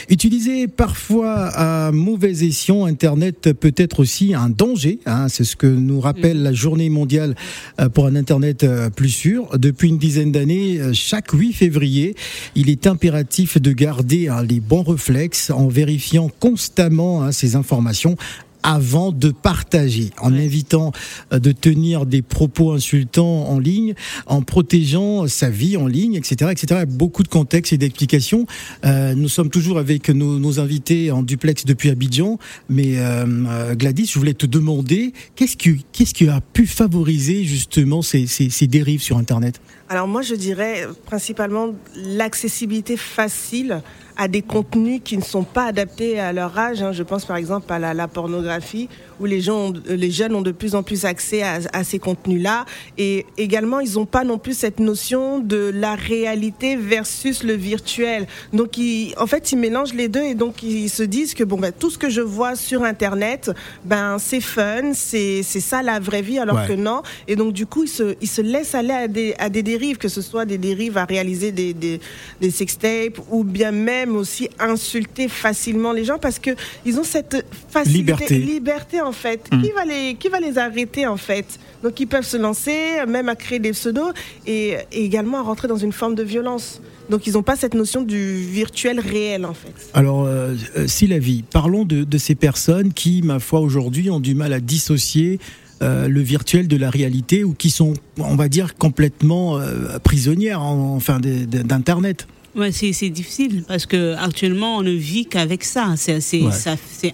Utilisé 0.09 0.67
parfois 0.67 1.47
à 1.53 1.91
mauvais 1.91 2.43
escient, 2.43 2.85
Internet 2.85 3.53
peut 3.53 3.73
être 3.77 4.01
aussi 4.01 4.33
un 4.33 4.49
danger. 4.49 4.99
Hein. 5.05 5.27
C'est 5.29 5.43
ce 5.43 5.55
que 5.55 5.67
nous 5.67 5.99
rappelle 5.99 6.43
la 6.43 6.51
journée 6.51 6.89
mondiale 6.89 7.35
euh, 7.79 7.89
pour 7.89 8.05
un 8.05 8.15
Internet 8.15 8.63
euh, 8.63 8.89
plus 8.89 9.09
sûr. 9.09 9.57
Depuis 9.57 9.89
une 9.89 9.97
dizaine 9.97 10.31
d'années, 10.31 10.79
euh, 10.79 10.91
chaque 10.93 11.31
8 11.31 11.53
février, 11.53 12.15
il 12.55 12.69
est 12.69 12.87
impératif 12.87 13.61
de 13.61 13.71
garder 13.71 14.27
hein, 14.27 14.43
les 14.43 14.59
bons 14.59 14.83
réflexes 14.83 15.51
en 15.51 15.67
vérifiant 15.67 16.29
constamment 16.39 17.31
ces 17.31 17.55
informations 17.55 18.17
avant 18.63 19.11
de 19.11 19.29
partager, 19.29 20.09
en 20.19 20.33
invitant 20.33 20.91
euh, 21.33 21.39
de 21.39 21.51
tenir 21.51 22.05
des 22.05 22.21
propos 22.21 22.71
insultants 22.71 23.47
en 23.47 23.59
ligne, 23.59 23.93
en 24.25 24.41
protégeant 24.41 25.27
sa 25.27 25.49
vie 25.49 25.77
en 25.77 25.87
ligne, 25.87 26.15
etc., 26.15 26.51
etc. 26.51 26.83
Beaucoup 26.87 27.23
de 27.23 27.27
contextes 27.27 27.73
et 27.73 27.77
d'explications. 27.77 28.45
Euh, 28.85 29.15
nous 29.15 29.29
sommes 29.29 29.49
toujours 29.49 29.77
avec 29.77 30.09
nos, 30.09 30.39
nos, 30.39 30.59
invités 30.59 31.11
en 31.11 31.23
duplex 31.23 31.65
depuis 31.65 31.89
Abidjan, 31.89 32.37
mais 32.69 32.97
euh, 32.97 33.75
Gladys, 33.75 34.07
je 34.07 34.19
voulais 34.19 34.33
te 34.33 34.45
demander 34.45 35.13
qu'est-ce 35.35 35.57
qui, 35.57 35.85
qu'est-ce 35.91 36.13
qui 36.13 36.27
a 36.27 36.41
pu 36.41 36.67
favoriser 36.67 37.43
justement 37.43 38.01
ces, 38.01 38.27
ces, 38.27 38.49
ces 38.49 38.67
dérives 38.67 39.01
sur 39.01 39.17
Internet? 39.17 39.61
Alors 39.91 40.07
moi, 40.07 40.21
je 40.21 40.35
dirais 40.35 40.87
principalement 41.05 41.73
l'accessibilité 41.95 42.95
facile 42.95 43.81
à 44.19 44.27
des 44.27 44.41
contenus 44.41 44.99
qui 45.01 45.17
ne 45.17 45.23
sont 45.23 45.45
pas 45.45 45.63
adaptés 45.63 46.19
à 46.19 46.33
leur 46.33 46.59
âge. 46.59 46.81
Hein. 46.83 46.91
Je 46.91 47.03
pense 47.03 47.23
par 47.23 47.37
exemple 47.37 47.71
à 47.71 47.79
la, 47.79 47.93
la 47.93 48.09
pornographie, 48.09 48.89
où 49.21 49.25
les, 49.25 49.39
gens 49.39 49.69
ont, 49.69 49.73
les 49.87 50.11
jeunes 50.11 50.35
ont 50.35 50.41
de 50.41 50.51
plus 50.51 50.75
en 50.75 50.83
plus 50.83 51.05
accès 51.05 51.41
à, 51.41 51.59
à 51.71 51.85
ces 51.85 51.99
contenus-là. 51.99 52.65
Et 52.97 53.25
également, 53.37 53.79
ils 53.79 53.93
n'ont 53.93 54.05
pas 54.05 54.25
non 54.25 54.37
plus 54.37 54.57
cette 54.57 54.79
notion 54.79 55.39
de 55.39 55.71
la 55.73 55.95
réalité 55.95 56.75
versus 56.75 57.43
le 57.43 57.53
virtuel. 57.53 58.27
Donc, 58.51 58.77
ils, 58.77 59.13
en 59.17 59.25
fait, 59.25 59.53
ils 59.53 59.57
mélangent 59.57 59.93
les 59.93 60.09
deux 60.09 60.23
et 60.23 60.35
donc 60.35 60.63
ils 60.63 60.89
se 60.89 61.03
disent 61.03 61.33
que 61.33 61.45
bon, 61.45 61.57
ben, 61.57 61.71
tout 61.71 61.89
ce 61.89 61.97
que 61.97 62.09
je 62.09 62.21
vois 62.21 62.57
sur 62.57 62.83
Internet, 62.83 63.51
ben, 63.85 64.17
c'est 64.19 64.41
fun, 64.41 64.91
c'est 64.93 65.43
ça 65.43 65.81
la 65.81 66.01
vraie 66.01 66.21
vie, 66.21 66.39
alors 66.39 66.57
ouais. 66.57 66.67
que 66.67 66.73
non. 66.73 67.03
Et 67.29 67.37
donc, 67.37 67.53
du 67.53 67.65
coup, 67.65 67.83
ils 67.83 67.89
se, 67.89 68.17
ils 68.19 68.27
se 68.27 68.41
laissent 68.41 68.75
aller 68.75 68.93
à 68.93 69.07
des, 69.07 69.33
à 69.39 69.47
des 69.47 69.63
dérives, 69.63 69.78
que 69.97 70.07
ce 70.07 70.21
soit 70.21 70.45
des 70.45 70.57
dérives 70.57 70.97
à 70.97 71.05
réaliser 71.05 71.51
des, 71.51 71.73
des, 71.73 71.99
des 72.41 72.51
sextapes 72.51 73.19
ou 73.31 73.43
bien 73.43 73.71
même 73.71 74.15
aussi 74.15 74.49
insulter 74.59 75.27
facilement 75.27 75.93
les 75.93 76.05
gens 76.05 76.17
parce 76.17 76.39
que 76.39 76.51
ils 76.85 76.99
ont 76.99 77.03
cette 77.03 77.45
facilité, 77.69 77.99
liberté, 77.99 78.39
liberté 78.39 79.01
en 79.01 79.11
fait. 79.11 79.47
Mmh. 79.51 79.61
Qui 79.61 79.71
va 79.71 79.85
les, 79.85 80.15
qui 80.15 80.29
va 80.29 80.39
les 80.39 80.57
arrêter 80.57 81.07
en 81.07 81.17
fait? 81.17 81.59
Donc 81.81 81.99
ils 81.99 82.07
peuvent 82.07 82.25
se 82.25 82.37
lancer, 82.37 83.05
même 83.07 83.29
à 83.29 83.35
créer 83.35 83.59
des 83.59 83.71
pseudos 83.71 84.11
et, 84.45 84.75
et 84.91 85.05
également 85.05 85.39
à 85.39 85.43
rentrer 85.43 85.67
dans 85.67 85.77
une 85.77 85.93
forme 85.93 86.15
de 86.15 86.23
violence. 86.23 86.81
Donc 87.09 87.25
ils 87.25 87.33
n'ont 87.33 87.43
pas 87.43 87.55
cette 87.55 87.73
notion 87.73 88.03
du 88.03 88.35
virtuel 88.35 88.99
réel 88.99 89.45
en 89.45 89.53
fait. 89.53 89.73
Alors, 89.93 90.25
euh, 90.25 90.55
Sylvie, 90.87 91.43
parlons 91.43 91.85
de, 91.85 92.03
de 92.03 92.17
ces 92.17 92.35
personnes 92.35 92.93
qui, 92.93 93.21
ma 93.23 93.39
foi, 93.39 93.61
aujourd'hui 93.61 94.09
ont 94.09 94.19
du 94.19 94.35
mal 94.35 94.53
à 94.53 94.59
dissocier 94.59 95.39
euh, 95.81 96.07
le 96.07 96.21
virtuel 96.21 96.67
de 96.67 96.77
la 96.77 96.89
réalité 96.89 97.43
ou 97.43 97.53
qui 97.53 97.69
sont, 97.69 97.93
on 98.17 98.35
va 98.35 98.49
dire, 98.49 98.75
complètement 98.75 99.57
euh, 99.57 99.97
prisonnières 100.03 100.61
en, 100.61 100.95
enfin 100.95 101.19
d'Internet. 101.19 102.27
Ouais, 102.55 102.71
c'est 102.71 103.09
difficile 103.09 103.63
parce 103.67 103.85
que 103.85 104.15
actuellement 104.15 104.77
on 104.77 104.81
ne 104.81 104.91
vit 104.91 105.25
qu'avec 105.25 105.63
ça. 105.63 105.93
C'est 105.95 106.41
ouais. 106.41 107.13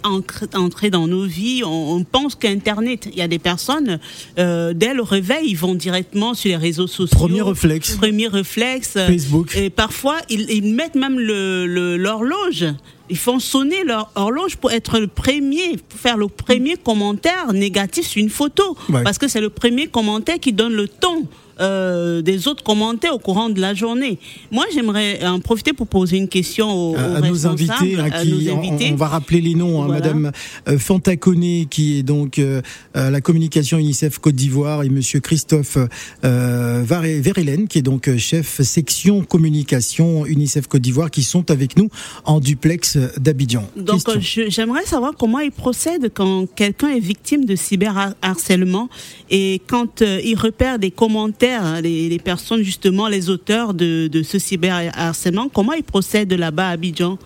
ancré, 0.54 0.90
dans 0.90 1.08
nos 1.08 1.26
vies. 1.26 1.62
On, 1.64 1.98
on 1.98 2.04
pense 2.04 2.36
qu'Internet. 2.36 3.08
Il 3.12 3.18
y 3.18 3.22
a 3.22 3.28
des 3.28 3.38
personnes 3.38 4.00
euh, 4.40 4.74
dès 4.74 4.94
le 4.94 5.04
réveil, 5.04 5.50
ils 5.50 5.58
vont 5.58 5.76
directement 5.76 6.34
sur 6.34 6.50
les 6.50 6.56
réseaux 6.56 6.88
sociaux. 6.88 7.18
Premier 7.18 7.42
réflexe. 7.42 7.96
Premier 7.98 8.28
réflexe. 8.28 8.94
Facebook. 8.94 9.56
Et 9.56 9.70
parfois 9.70 10.18
ils, 10.30 10.50
ils 10.50 10.74
mettent 10.74 10.96
même 10.96 11.20
l'horloge. 11.20 12.62
Le, 12.62 12.74
ils 13.10 13.18
font 13.18 13.40
sonner 13.40 13.84
leur 13.84 14.12
horloge 14.16 14.58
pour 14.58 14.72
être 14.72 15.00
le 15.00 15.08
premier, 15.08 15.78
pour 15.78 16.00
faire 16.00 16.18
le 16.18 16.28
premier 16.28 16.76
commentaire 16.76 17.54
négatif 17.54 18.08
sur 18.08 18.22
une 18.22 18.30
photo, 18.30 18.78
ouais. 18.90 19.04
parce 19.04 19.18
que 19.18 19.28
c'est 19.28 19.42
le 19.42 19.50
premier 19.50 19.88
commentaire 19.88 20.40
qui 20.40 20.54
donne 20.54 20.74
le 20.74 20.88
ton. 20.88 21.28
Euh, 21.60 22.22
des 22.22 22.48
autres 22.48 22.64
commentaires 22.64 23.14
au 23.16 23.20
courant 23.20 23.50
de 23.50 23.62
la 23.62 23.74
journée. 23.74 24.20
Moi, 24.52 24.66
j'aimerais 24.74 25.26
en 25.26 25.40
profiter 25.40 25.74
pour 25.74 25.88
poser 25.88 26.18
une 26.18 26.28
question 26.28 26.70
aux, 26.72 26.96
à, 26.98 27.20
aux 27.20 27.26
nos 27.26 27.48
invités, 27.48 27.96
hein, 27.98 28.10
à 28.12 28.26
nos 28.26 28.50
invités. 28.50 28.90
On, 28.92 28.94
on, 28.94 28.98
va 28.98 29.08
rappeler 29.08 29.40
les 29.42 29.56
noms. 29.56 29.82
Hein, 29.82 29.86
voilà. 29.86 30.02
Madame 30.02 30.32
euh, 30.68 30.78
Fantaconé, 30.78 31.68
qui 31.70 32.00
est 32.00 32.04
donc 32.04 32.40
euh, 32.40 32.62
la 32.94 33.22
communication 33.22 33.78
UNICEF 33.78 34.20
Côte 34.20 34.36
d'Ivoire, 34.36 34.84
et 34.84 34.90
Monsieur 34.90 35.20
Christophe 35.20 35.78
euh, 36.24 36.84
Verhelen, 36.86 37.68
qui 37.68 37.80
est 37.80 37.84
donc 37.84 38.16
chef 38.18 38.62
section 38.62 39.22
communication 39.22 40.26
UNICEF 40.26 40.68
Côte 40.68 40.82
d'Ivoire, 40.82 41.10
qui 41.10 41.24
sont 41.24 41.52
avec 41.52 41.78
nous 41.78 41.90
en 42.26 42.40
duplex 42.40 42.98
d'Abidjan. 43.18 43.68
Donc, 43.78 44.02
j'aimerais 44.20 44.86
savoir 44.86 45.14
comment 45.18 45.40
ils 45.40 45.52
procèdent 45.52 46.12
quand 46.14 46.48
quelqu'un 46.54 46.90
est 46.90 47.00
victime 47.00 47.46
de 47.46 47.56
cyberharcèlement 47.56 48.90
et 49.30 49.62
quand 49.68 50.02
euh, 50.02 50.20
il 50.24 50.38
repère 50.38 50.80
des 50.80 50.92
commentaires 50.92 51.45
les, 51.82 52.10
les, 52.10 52.20
personnes, 52.20 52.62
justement, 52.62 53.08
les 53.08 53.30
auteurs 53.30 53.74
de, 53.74 54.08
de 54.08 54.24
ce 54.24 54.40
cyberharcèlement, 54.40 55.50
comment 55.50 55.74
ils 55.74 55.84
procèdent 55.84 56.34
là-bas 56.34 56.70
à 56.70 56.72
Abidjan? 56.72 57.18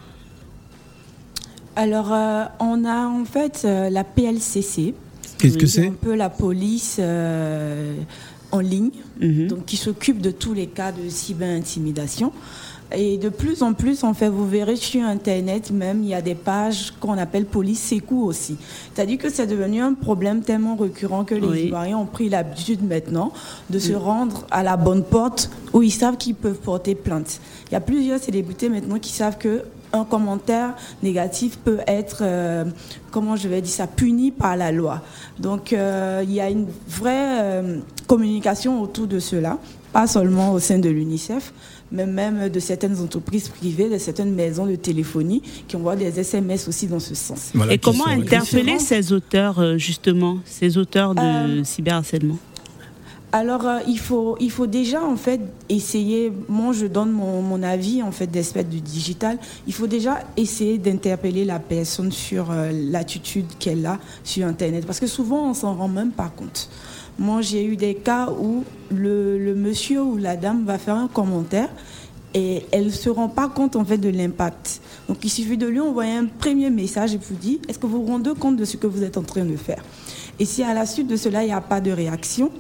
Alors, 1.76 2.12
euh, 2.12 2.44
on 2.60 2.84
a 2.84 3.08
en 3.08 3.24
fait 3.26 3.62
euh, 3.64 3.90
la 3.90 4.04
PLCC. 4.04 4.94
Qu'est-ce 5.38 5.58
que 5.58 5.66
c'est? 5.66 5.88
Un 5.88 5.92
peu 5.92 6.16
la 6.16 6.30
police 6.30 6.98
euh, 7.00 7.96
en 8.52 8.60
ligne, 8.60 8.92
mm 9.22 9.26
-hmm. 9.26 9.48
donc 9.48 9.66
qui 9.66 9.78
s'occupe 9.78 10.20
de 10.20 10.32
tous 10.32 10.54
les 10.54 10.68
cas 10.68 10.92
de 10.92 11.08
cyber-intimidation. 11.08 12.34
Et 12.91 13.17
de 13.17 13.29
plus 13.29 13.62
en 13.62 13.74
plus, 13.74 14.03
en 14.03 14.13
fait, 14.13 14.29
vous 14.29 14.48
verrez 14.48 14.75
sur 14.75 15.03
Internet 15.03 15.69
même, 15.72 16.01
il 16.03 16.10
y 16.10 16.13
a 16.15 16.22
des 16.22 16.36
pages 16.36 16.91
qu'on 17.00 17.17
appelle 17.17 17.46
police 17.46 17.79
sécou 17.79 18.24
aussi. 18.24 18.58
C'est-à-dire 18.93 19.19
que 19.19 19.29
c'est 19.29 19.46
devenu 19.46 19.81
un 19.81 19.93
problème 19.93 20.41
tellement 20.41 20.75
récurrent 20.75 21.24
que 21.24 21.36
les 21.36 21.48
oui. 21.48 21.63
Ivoiriens 21.65 21.98
ont 21.98 22.05
pris 22.05 22.29
l'habitude 22.29 22.84
maintenant 22.84 23.31
de 23.69 23.77
oui. 23.77 23.84
se 23.84 23.93
rendre 23.93 24.46
à 24.50 24.63
la 24.63 24.75
bonne 24.75 25.03
porte 25.03 25.51
où 25.74 25.84
ils 25.84 25.91
savent 25.91 26.17
qu'ils 26.17 26.36
peuvent 26.36 26.58
porter 26.58 26.96
plainte. 26.96 27.39
Il 27.69 27.74
y 27.74 27.77
a 27.77 27.81
plusieurs 27.81 28.19
célébrités 28.19 28.69
maintenant 28.69 28.98
qui 28.98 29.12
savent 29.12 29.38
que 29.38 29.63
un 29.93 30.05
commentaire 30.05 30.75
négatif 31.01 31.58
peut 31.58 31.79
être, 31.88 32.19
euh, 32.22 32.65
comment 33.12 33.36
je 33.36 33.48
vais 33.48 33.62
dire 33.62 33.74
ça, 33.74 33.88
puni 33.88 34.31
par 34.31 34.55
la 34.55 34.72
loi. 34.72 35.01
Donc 35.39 35.74
euh, 35.74 36.22
il 36.24 36.31
y 36.31 36.41
a 36.41 36.50
une 36.50 36.67
vraie 36.88 37.41
euh, 37.41 37.79
communication 38.08 38.81
autour 38.81 39.08
de 39.08 39.19
cela, 39.19 39.58
pas 39.91 40.08
seulement 40.08 40.53
au 40.53 40.60
sein 40.60 40.79
de 40.79 40.89
l'UNICEF, 40.89 41.53
mais 41.91 42.05
même 42.05 42.50
de 42.50 42.60
certaines 42.60 43.00
entreprises 43.00 43.50
privées, 43.50 43.89
de 43.89 43.98
certaines 43.98 44.34
maisons 44.34 44.65
de 44.65 44.75
téléphonie 44.75 45.41
qui 45.67 45.75
envoient 45.75 45.96
des 45.96 46.19
SMS 46.19 46.67
aussi 46.67 46.88
dans 46.88 47.00
ce 47.00 47.15
sens. 47.15 47.51
Voilà, 47.53 47.74
Et 47.74 47.77
comment 47.77 48.08
interpeller 48.08 48.79
ces 48.79 49.12
auteurs, 49.12 49.77
justement, 49.77 50.38
ces 50.46 50.77
auteurs 50.77 51.15
de 51.15 51.63
cyberharcèlement? 51.63 52.38
Alors, 53.31 53.67
euh, 53.67 53.79
il, 53.88 54.00
faut, 54.00 54.38
il 54.39 54.50
faut 54.50 54.65
déjà, 54.65 55.03
en 55.03 55.15
fait, 55.15 55.39
essayer, 55.69 56.34
moi 56.48 56.74
je 56.74 56.88
donne 56.88 57.12
mon, 57.12 57.43
mon 57.43 57.62
avis, 57.62 58.01
en 58.01 58.12
fait, 58.12 58.25
d'aspect 58.25 58.63
du 58.63 58.81
digital, 58.81 59.38
il 59.67 59.74
faut 59.74 59.86
déjà 59.86 60.19
essayer 60.36 60.79
d'interpeller 60.79 61.46
la 61.46 61.60
personne 61.60 62.12
sur 62.12 62.50
euh, 62.50 62.72
l'attitude 62.74 63.46
qu'elle 63.60 63.86
a 63.86 64.00
sur 64.24 64.48
Internet, 64.48 64.86
parce 64.88 65.00
que 65.00 65.05
souvent, 65.05 65.51
on 65.51 65.53
s'en 65.53 65.75
rend 65.75 65.88
même 65.88 66.12
pas 66.12 66.31
compte. 66.36 66.69
Moi, 67.20 67.42
j'ai 67.42 67.66
eu 67.66 67.76
des 67.76 67.96
cas 67.96 68.30
où 68.32 68.64
le, 68.90 69.38
le 69.38 69.54
monsieur 69.54 70.02
ou 70.02 70.18
la 70.18 70.38
dame 70.38 70.64
va 70.66 70.78
faire 70.78 70.96
un 70.96 71.10
commentaire 71.10 71.70
et 72.34 72.64
elle 72.72 72.86
ne 72.86 72.90
se 72.92 73.10
rend 73.10 73.28
pas 73.28 73.50
compte 73.50 73.76
en 73.76 73.84
fait 73.84 73.98
de 73.98 74.10
l'impact. 74.10 74.82
Donc 75.08 75.18
il 75.24 75.30
suffit 75.30 75.58
de 75.58 75.68
lui 75.68 75.80
envoyer 75.80 76.14
un 76.14 76.26
premier 76.26 76.70
message 76.70 77.14
et 77.14 77.18
vous 77.18 77.36
dit 77.36 77.60
est-ce 77.68 77.78
que 77.80 77.88
vous 77.88 78.06
vous 78.06 78.12
rendez 78.12 78.32
compte 78.40 78.56
de 78.56 78.66
ce 78.66 78.78
que 78.78 78.88
vous 78.88 79.04
êtes 79.04 79.18
en 79.18 79.24
train 79.24 79.44
de 79.44 79.56
faire? 79.56 79.84
Et 80.40 80.46
si 80.46 80.64
à 80.64 80.74
la 80.74 80.86
suite 80.86 81.08
de 81.08 81.18
cela 81.18 81.44
il 81.44 81.48
n'y 81.48 81.54
a 81.54 81.60
pas 81.60 81.82
de 81.82 81.92
réaction, 81.92 82.52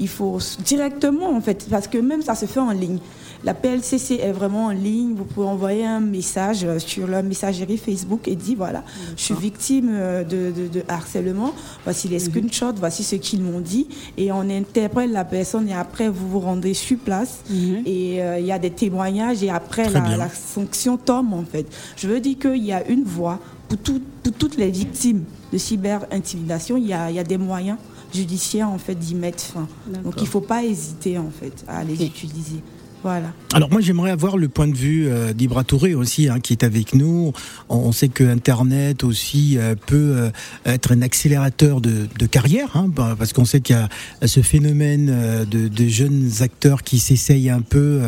il 0.00 0.08
faut 0.08 0.38
directement 0.64 1.30
en 1.30 1.40
fait, 1.40 1.68
parce 1.70 1.86
que 1.86 1.98
même 1.98 2.22
ça 2.22 2.34
se 2.34 2.46
fait 2.46 2.58
en 2.60 2.72
ligne. 2.72 2.98
La 3.44 3.54
PLCC 3.54 4.14
est 4.20 4.32
vraiment 4.32 4.66
en 4.66 4.70
ligne. 4.70 5.14
Vous 5.14 5.24
pouvez 5.24 5.46
envoyer 5.46 5.86
un 5.86 6.00
message 6.00 6.64
euh, 6.64 6.78
sur 6.80 7.06
la 7.06 7.22
messagerie 7.22 7.76
Facebook 7.76 8.26
et 8.26 8.34
dire 8.34 8.56
voilà, 8.58 8.82
je 9.16 9.22
suis 9.22 9.34
victime 9.34 9.90
euh, 9.92 10.24
de, 10.24 10.50
de- 10.50 10.66
de 10.68 10.82
harcèlement. 10.88 11.52
Voici 11.84 12.08
les 12.08 12.18
screenshots, 12.18 12.74
voici 12.78 13.04
ce 13.04 13.14
qu'ils 13.16 13.42
m'ont 13.42 13.60
dit. 13.60 13.86
Et 14.16 14.32
on 14.32 14.40
interprète 14.50 15.10
la 15.10 15.24
personne 15.24 15.68
et 15.68 15.74
après 15.74 16.08
vous 16.08 16.28
vous 16.28 16.40
rendez 16.40 16.74
sur 16.74 16.98
place. 16.98 17.40
Et 17.86 18.22
euh, 18.22 18.40
il 18.40 18.46
y 18.46 18.52
a 18.52 18.58
des 18.58 18.70
témoignages 18.70 19.42
et 19.42 19.50
après 19.50 19.84
la, 20.16 20.28
sanction 20.30 20.96
tombe 20.96 21.32
en 21.32 21.44
fait. 21.44 21.66
Je 21.96 22.08
veux 22.08 22.18
dire 22.20 22.38
qu'il 22.38 22.64
y 22.64 22.72
a 22.72 22.86
une 22.88 23.04
voie 23.04 23.38
pour, 23.68 23.78
tout- 23.78 24.02
pour 24.22 24.32
toutes 24.32 24.56
les 24.56 24.70
victimes 24.70 25.22
de 25.52 25.58
cyber-intimidation. 25.58 26.76
Il 26.76 26.86
y 26.86 26.92
a, 26.92 27.10
il 27.10 27.16
y 27.16 27.20
a 27.20 27.24
des 27.24 27.38
moyens 27.38 27.78
judiciaires 28.12 28.68
en 28.70 28.78
fait 28.78 28.94
d'y 28.94 29.14
mettre 29.14 29.42
fin. 29.44 29.68
Donc 30.02 30.14
il 30.16 30.22
ne 30.22 30.28
faut 30.28 30.40
pas 30.40 30.64
hésiter 30.64 31.18
en 31.18 31.30
fait 31.30 31.64
à 31.68 31.84
les 31.84 31.94
utiliser. 32.04 32.62
Voilà. 33.02 33.32
Alors 33.52 33.70
moi 33.70 33.80
j'aimerais 33.80 34.10
avoir 34.10 34.36
le 34.36 34.48
point 34.48 34.66
de 34.66 34.74
vue 34.74 35.06
euh, 35.08 35.32
d'Ibra 35.32 35.64
Touré 35.64 35.94
aussi 35.94 36.28
hein, 36.28 36.40
qui 36.40 36.52
est 36.52 36.64
avec 36.64 36.94
nous. 36.94 37.32
On, 37.68 37.76
on 37.76 37.92
sait 37.92 38.08
que 38.08 38.24
Internet 38.24 39.04
aussi 39.04 39.56
euh, 39.56 39.74
peut 39.74 40.14
euh, 40.16 40.30
être 40.66 40.92
un 40.92 41.02
accélérateur 41.02 41.80
de, 41.80 42.08
de 42.18 42.26
carrière 42.26 42.76
hein, 42.76 42.86
bah, 42.88 43.14
parce 43.18 43.32
qu'on 43.32 43.44
sait 43.44 43.60
qu'il 43.60 43.76
y 43.76 43.78
a 43.78 43.88
ce 44.26 44.42
phénomène 44.42 45.08
euh, 45.10 45.44
de, 45.44 45.68
de 45.68 45.88
jeunes 45.88 46.30
acteurs 46.40 46.82
qui 46.82 46.98
s'essayent 46.98 47.50
un 47.50 47.60
peu 47.60 48.02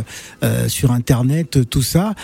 sur 0.69 0.93
Internet, 0.93 1.69
tout 1.69 1.83
ça. 1.83 2.15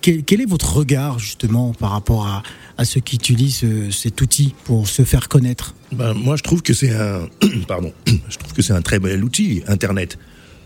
Quel, 0.00 0.22
quel 0.24 0.40
est 0.40 0.48
votre 0.48 0.76
regard 0.76 1.18
justement 1.18 1.72
par 1.72 1.90
rapport 1.90 2.26
à, 2.26 2.42
à 2.76 2.84
ceux 2.84 3.00
qui 3.00 3.16
utilisent 3.16 3.64
cet 3.90 4.20
outil 4.20 4.54
pour 4.64 4.88
se 4.88 5.02
faire 5.02 5.28
connaître? 5.28 5.74
Ben, 5.92 6.14
moi, 6.14 6.36
je 6.36 6.42
trouve 6.42 6.62
que 6.62 6.72
c'est 6.72 6.94
un, 6.94 7.28
pardon, 7.68 7.92
je 8.06 8.36
trouve 8.38 8.52
que 8.52 8.62
c'est 8.62 8.72
un 8.72 8.82
très 8.82 8.98
bel 8.98 9.22
outil, 9.24 9.62
Internet. 9.66 10.18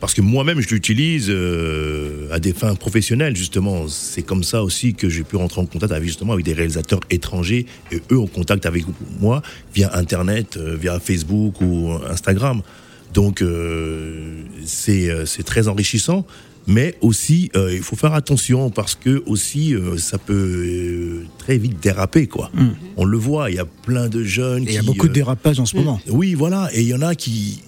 Parce 0.03 0.15
que 0.15 0.21
moi-même, 0.21 0.61
je 0.61 0.69
l'utilise 0.69 1.29
euh, 1.31 2.27
à 2.33 2.41
des 2.41 2.53
fins 2.53 2.75
professionnelles, 2.75 3.37
justement. 3.37 3.87
C'est 3.87 4.23
comme 4.23 4.43
ça 4.43 4.65
aussi 4.65 4.95
que 4.95 5.09
j'ai 5.09 5.23
pu 5.23 5.37
rentrer 5.37 5.61
en 5.61 5.67
contact 5.67 5.93
avec, 5.93 6.09
justement, 6.09 6.33
avec 6.33 6.45
des 6.45 6.55
réalisateurs 6.55 6.99
étrangers 7.09 7.67
et 7.93 8.03
eux 8.11 8.19
en 8.19 8.27
contact 8.27 8.67
avec 8.67 8.85
moi 9.21 9.43
via 9.73 9.97
Internet, 9.97 10.57
euh, 10.57 10.75
via 10.75 10.99
Facebook 10.99 11.61
ou 11.61 11.93
Instagram. 12.11 12.63
Donc, 13.15 13.43
euh, 13.43 14.43
c'est 14.65 15.09
euh, 15.09 15.25
très 15.47 15.69
enrichissant. 15.69 16.27
Mais 16.67 16.97
aussi, 17.01 17.51
il 17.55 17.83
faut 17.83 17.97
faire 17.97 18.15
attention 18.15 18.71
parce 18.71 18.95
que 18.95 19.23
aussi, 19.27 19.75
ça 19.99 20.17
peut 20.17 21.25
très 21.37 21.59
vite 21.59 21.81
déraper, 21.83 22.29
quoi. 22.29 22.53
On 22.97 23.05
le 23.05 23.19
voit, 23.19 23.51
il 23.51 23.57
y 23.57 23.59
a 23.59 23.65
plein 23.65 24.09
de 24.09 24.23
jeunes 24.23 24.63
il 24.63 24.73
y 24.73 24.79
a 24.79 24.83
beaucoup 24.83 25.09
de 25.09 25.13
dérapages 25.13 25.59
en 25.59 25.67
ce 25.67 25.77
moment. 25.77 26.01
oui, 26.09 26.35
voilà. 26.35 26.71
Et 26.73 26.83
il 26.83 26.87
y 26.87 26.95
en 26.95 27.03
a 27.03 27.17
qui, 27.17 27.63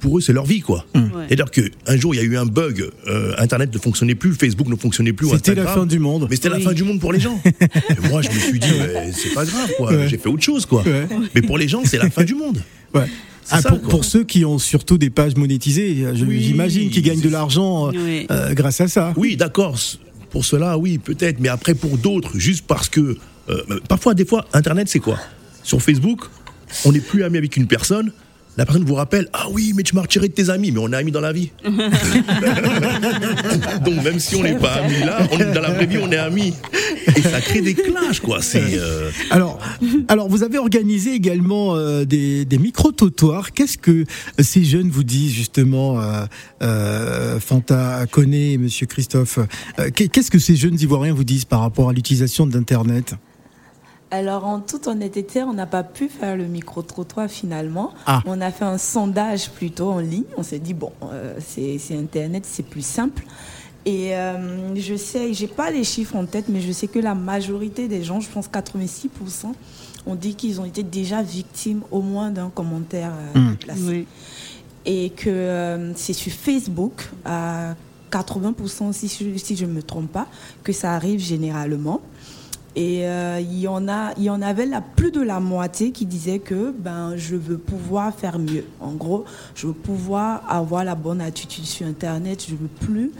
pour 0.00 0.18
eux, 0.18 0.20
c'est 0.20 0.32
leur 0.32 0.44
vie, 0.46 0.60
quoi. 0.60 0.86
Mm. 0.94 0.98
Ouais. 0.98 1.08
C'est-à-dire 1.28 1.50
qu'un 1.50 1.96
jour, 1.96 2.14
il 2.14 2.18
y 2.18 2.20
a 2.20 2.24
eu 2.24 2.36
un 2.36 2.46
bug, 2.46 2.88
euh, 3.06 3.34
Internet 3.38 3.72
ne 3.74 3.78
fonctionnait 3.78 4.14
plus, 4.14 4.34
Facebook 4.34 4.68
ne 4.68 4.76
fonctionnait 4.76 5.12
plus, 5.12 5.28
C'était 5.30 5.54
la 5.54 5.66
fin 5.66 5.86
du 5.86 5.98
monde. 5.98 6.26
Mais 6.30 6.36
c'était 6.36 6.48
la 6.50 6.60
fin 6.60 6.72
du 6.72 6.84
monde 6.84 7.00
pour 7.00 7.12
les 7.12 7.20
gens. 7.20 7.40
Et 7.44 8.08
moi, 8.08 8.22
je 8.22 8.28
me 8.30 8.38
suis 8.38 8.58
dit, 8.60 8.68
c'est 9.12 9.34
pas 9.34 9.44
grave, 9.44 9.70
quoi. 9.76 9.92
Ouais. 9.92 10.08
J'ai 10.08 10.18
fait 10.18 10.28
autre 10.28 10.42
chose, 10.42 10.66
quoi. 10.66 10.82
Ouais. 10.82 11.06
Mais 11.34 11.42
pour 11.42 11.58
les 11.58 11.68
gens, 11.68 11.82
c'est 11.84 11.98
la 11.98 12.10
fin 12.10 12.24
du 12.24 12.34
monde. 12.34 12.60
Ouais. 12.94 13.04
Ah, 13.50 13.60
ça, 13.60 13.72
pour, 13.72 14.04
ceux 14.04 14.24
qui 14.24 14.44
ont 14.46 14.58
surtout 14.58 14.96
des 14.96 15.10
pages 15.10 15.34
monétisées, 15.36 16.06
je- 16.14 16.24
Oui, 16.24 16.40
j'imagine 16.42 16.88
qu'ils 16.90 17.02
gagnent 17.02 17.20
de 17.20 17.28
l'argent 17.28 17.88
euh, 17.88 17.92
Oui. 17.94 18.26
euh, 18.30 18.54
grâce 18.54 18.80
à 18.80 18.88
ça. 18.88 19.12
Oui, 19.16 19.36
d'accord. 19.36 19.76
Pour 20.30 20.44
cela, 20.44 20.78
oui, 20.78 20.96
peut-être. 20.98 21.38
Mais 21.40 21.48
après, 21.48 21.74
pour 21.74 21.98
d'autres, 21.98 22.38
juste 22.38 22.64
parce 22.66 22.88
que. 22.88 23.16
euh, 23.50 23.62
parfois, 23.88 24.14
des 24.14 24.24
fois, 24.24 24.46
Internet, 24.54 24.88
c'est 24.88 24.98
quoi? 25.00 25.18
Sur 25.62 25.82
Facebook, 25.82 26.22
on 26.86 26.92
n'est 26.92 27.00
plus 27.00 27.24
ami 27.24 27.36
avec 27.38 27.56
une 27.58 27.66
personne. 27.66 28.10
La 28.58 28.66
personne 28.66 28.84
vous 28.84 28.94
rappelle 28.96 29.28
Ah 29.32 29.46
oui, 29.52 29.72
mais 29.76 29.84
tu 29.84 29.94
m'as 29.94 30.02
retiré 30.02 30.26
de 30.28 30.32
tes 30.34 30.50
amis, 30.50 30.72
mais 30.72 30.80
on 30.80 30.92
est 30.92 30.96
amis 30.96 31.12
dans 31.12 31.20
la 31.20 31.32
vie. 31.32 31.50
Donc, 33.84 34.02
même 34.02 34.18
si 34.18 34.34
on 34.36 34.42
n'est 34.42 34.58
pas 34.58 34.72
amis 34.74 35.00
là, 35.04 35.18
on, 35.32 35.38
dans 35.38 35.60
la 35.60 35.70
vraie 35.70 35.86
vie, 35.86 35.98
on 36.02 36.10
est 36.10 36.16
amis. 36.16 36.52
Et 37.16 37.22
ça 37.22 37.40
crée 37.40 37.60
des 37.62 37.74
clashs, 37.74 38.20
quoi. 38.20 38.42
C'est. 38.42 38.78
euh, 38.78 39.10
Alors, 39.30 39.58
alors, 40.08 40.28
vous 40.28 40.42
avez 40.42 40.58
organisé 40.58 41.14
également 41.14 41.76
euh, 41.76 42.04
des, 42.04 42.44
des 42.44 42.58
micro-trottoirs. 42.58 43.52
Qu'est-ce 43.52 43.78
que 43.78 44.04
ces 44.40 44.64
jeunes 44.64 44.90
vous 44.90 45.04
disent 45.04 45.32
justement, 45.32 46.00
euh, 46.00 46.24
euh, 46.62 47.40
Fanta 47.40 48.06
Koné 48.10 48.52
et 48.54 48.58
Monsieur 48.58 48.86
Christophe? 48.86 49.38
Euh, 49.78 49.90
qu'est- 49.94 50.08
Qu'est-ce 50.08 50.30
que 50.30 50.38
ces 50.38 50.56
jeunes 50.56 50.78
Ivoiriens 50.80 51.14
vous 51.14 51.24
disent 51.24 51.44
par 51.44 51.60
rapport 51.60 51.90
à 51.90 51.92
l'utilisation 51.92 52.46
d'Internet 52.46 53.14
Alors, 54.10 54.46
en 54.46 54.60
toute 54.60 54.86
honnêteté, 54.86 55.42
on 55.42 55.52
n'a 55.52 55.66
pas 55.66 55.82
pu 55.82 56.08
faire 56.08 56.36
le 56.36 56.44
micro-trottoir 56.46 57.28
finalement. 57.28 57.92
Ah. 58.06 58.22
On 58.26 58.40
a 58.40 58.50
fait 58.50 58.64
un 58.64 58.78
sondage 58.78 59.50
plutôt 59.50 59.90
en 59.90 59.98
ligne. 59.98 60.24
On 60.38 60.42
s'est 60.42 60.58
dit, 60.58 60.72
bon, 60.74 60.92
euh, 61.02 61.34
c'est 61.40 61.78
Internet, 61.94 62.44
c'est 62.46 62.62
plus 62.62 62.84
simple. 62.84 63.24
Et 63.84 64.14
euh, 64.16 64.74
je 64.74 64.96
sais, 64.96 65.32
j'ai 65.34 65.46
pas 65.46 65.70
les 65.70 65.84
chiffres 65.84 66.16
en 66.16 66.24
tête, 66.26 66.46
mais 66.48 66.60
je 66.60 66.72
sais 66.72 66.86
que 66.88 66.98
la 66.98 67.14
majorité 67.14 67.86
des 67.88 68.02
gens, 68.02 68.20
je 68.20 68.28
pense 68.30 68.48
86%, 68.48 69.52
ont 70.06 70.14
dit 70.14 70.34
qu'ils 70.34 70.60
ont 70.60 70.64
été 70.64 70.82
déjà 70.82 71.22
victimes 71.22 71.82
au 71.90 72.00
moins 72.00 72.30
d'un 72.30 72.48
commentaire 72.50 73.12
euh, 73.36 73.50
déplacé. 73.50 73.80
Oui. 73.82 74.06
Et 74.86 75.10
que 75.10 75.28
euh, 75.28 75.92
c'est 75.96 76.12
sur 76.14 76.32
Facebook, 76.32 77.10
à 77.26 77.74
80% 78.10 78.92
si, 78.94 79.08
je- 79.08 79.38
si 79.38 79.54
je 79.54 79.66
ne 79.66 79.72
me 79.72 79.82
trompe 79.82 80.10
pas, 80.10 80.26
que 80.64 80.72
ça 80.72 80.94
arrive 80.94 81.20
généralement. 81.20 82.00
Et 82.76 83.06
euh, 83.06 83.40
il, 83.40 83.58
y 83.58 83.68
en 83.68 83.88
avait 83.88 84.66
la, 84.66 84.80
plus 84.80 85.10
de 85.10 85.20
la 85.20 85.40
moitié 85.40 85.90
qui 85.90 86.06
disaient 86.06 86.38
que 86.38 86.72
ben, 86.72 87.16
je 87.16 87.34
veux 87.34 87.58
pouvoir 87.58 88.14
faire 88.14 88.38
mieux. 88.38 88.64
En 88.80 88.92
gros, 88.92 89.24
je 89.54 89.66
veux 89.66 89.72
pouvoir 89.72 90.42
avoir 90.48 90.84
la 90.84 90.94
bonne 90.94 91.20
attitude 91.20 91.64
sur 91.64 91.86
Internet. 91.86 92.44
Je 92.48 92.54
veux 92.54 92.68
plus 92.68 93.12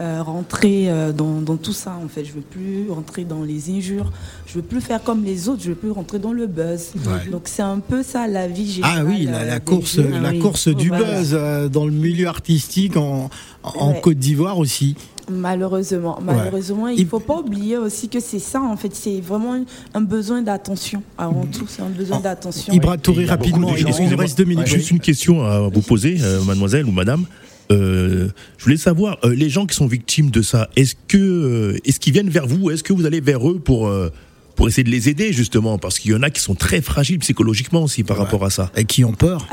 euh, 0.00 0.22
rentrer 0.22 0.90
euh, 0.90 1.12
dans, 1.12 1.40
dans 1.40 1.56
tout 1.56 1.72
ça, 1.72 1.96
en 2.04 2.08
fait. 2.08 2.24
Je 2.24 2.32
veux 2.32 2.40
plus 2.42 2.90
rentrer 2.90 3.24
dans 3.24 3.42
les 3.42 3.70
injures. 3.70 4.12
Je 4.46 4.54
veux 4.54 4.62
plus 4.62 4.80
faire 4.80 5.02
comme 5.02 5.24
les 5.24 5.48
autres. 5.48 5.62
Je 5.62 5.70
veux 5.70 5.74
plus 5.74 5.90
rentrer 5.90 6.18
dans 6.18 6.32
le 6.32 6.46
buzz. 6.46 6.90
Ouais. 6.96 7.30
Donc 7.30 7.42
c'est 7.46 7.62
un 7.62 7.78
peu 7.78 8.02
ça 8.02 8.26
la 8.26 8.46
vie 8.48 8.70
générale. 8.70 8.98
Ah 9.00 9.04
oui, 9.08 9.24
la, 9.24 9.38
euh, 9.38 9.46
la 9.46 9.60
course, 9.60 9.96
jeunes. 9.96 10.22
la 10.22 10.30
oui. 10.30 10.38
course 10.38 10.68
du 10.68 10.88
Voilà. 10.88 11.04
buzz 11.18 11.30
euh, 11.32 11.68
dans 11.68 11.86
le 11.86 11.92
milieu 11.92 12.26
artistique 12.28 12.96
en, 12.96 13.30
en 13.62 13.90
Ouais. 13.92 14.00
Côte 14.02 14.18
d'Ivoire 14.18 14.58
aussi. 14.58 14.96
Malheureusement, 15.28 16.18
malheureusement, 16.24 16.86
il 16.86 16.98
Il- 17.00 17.04
ne 17.04 17.08
faut 17.08 17.18
pas 17.18 17.38
oublier 17.40 17.76
aussi 17.76 18.08
que 18.08 18.20
c'est 18.20 18.38
ça, 18.38 18.60
en 18.62 18.76
fait, 18.76 18.94
c'est 18.94 19.20
vraiment 19.20 19.56
un- 19.94 20.00
besoin 20.00 20.40
d'attention. 20.40 21.02
Avant 21.18 21.44
tout, 21.46 21.64
c'est 21.68 21.82
un 21.82 21.88
besoin 21.88 22.20
d'attention. 22.20 22.72
Ibra 22.72 22.96
Touré, 22.96 23.24
rapidement, 23.24 23.72
de 23.72 23.78
il 23.78 24.14
reste 24.14 24.38
deux 24.38 24.44
minutes. 24.44 24.66
Juste 24.68 24.90
une 24.92 25.00
question 25.00 25.44
à 25.44 25.68
vous 25.68 25.80
poser, 25.82 26.18
euh, 26.20 26.40
mademoiselle 26.44 26.84
ou 26.86 26.92
madame. 26.92 27.24
Euh, 27.72 28.28
je 28.58 28.64
voulais 28.64 28.76
savoir, 28.76 29.18
euh, 29.24 29.34
les 29.34 29.48
gens 29.48 29.66
qui 29.66 29.74
sont 29.74 29.86
victimes 29.86 30.30
de 30.30 30.42
ça, 30.42 30.68
est-ce 30.76 30.94
que 31.08 31.16
euh, 31.18 31.78
est-ce 31.84 31.98
qu'ils 32.00 32.12
viennent 32.12 32.30
vers 32.30 32.46
vous 32.46 32.70
Est-ce 32.70 32.82
que 32.84 32.92
vous 32.92 33.06
allez 33.06 33.20
vers 33.20 33.48
eux 33.50 33.58
pour 33.58 33.88
euh, 33.88 34.10
pour 34.54 34.68
essayer 34.68 34.84
de 34.84 34.90
les 34.90 35.08
aider 35.08 35.32
justement? 35.32 35.76
Parce 35.78 35.98
qu'il 35.98 36.12
y 36.12 36.14
en 36.14 36.22
a 36.22 36.30
qui 36.30 36.40
sont 36.40 36.54
très 36.54 36.80
fragiles 36.80 37.18
psychologiquement 37.18 37.82
aussi 37.82 38.04
par 38.04 38.16
rapport 38.18 38.44
à 38.44 38.50
ça. 38.50 38.70
Et 38.76 38.84
qui 38.84 39.04
ont 39.04 39.12
peur. 39.12 39.46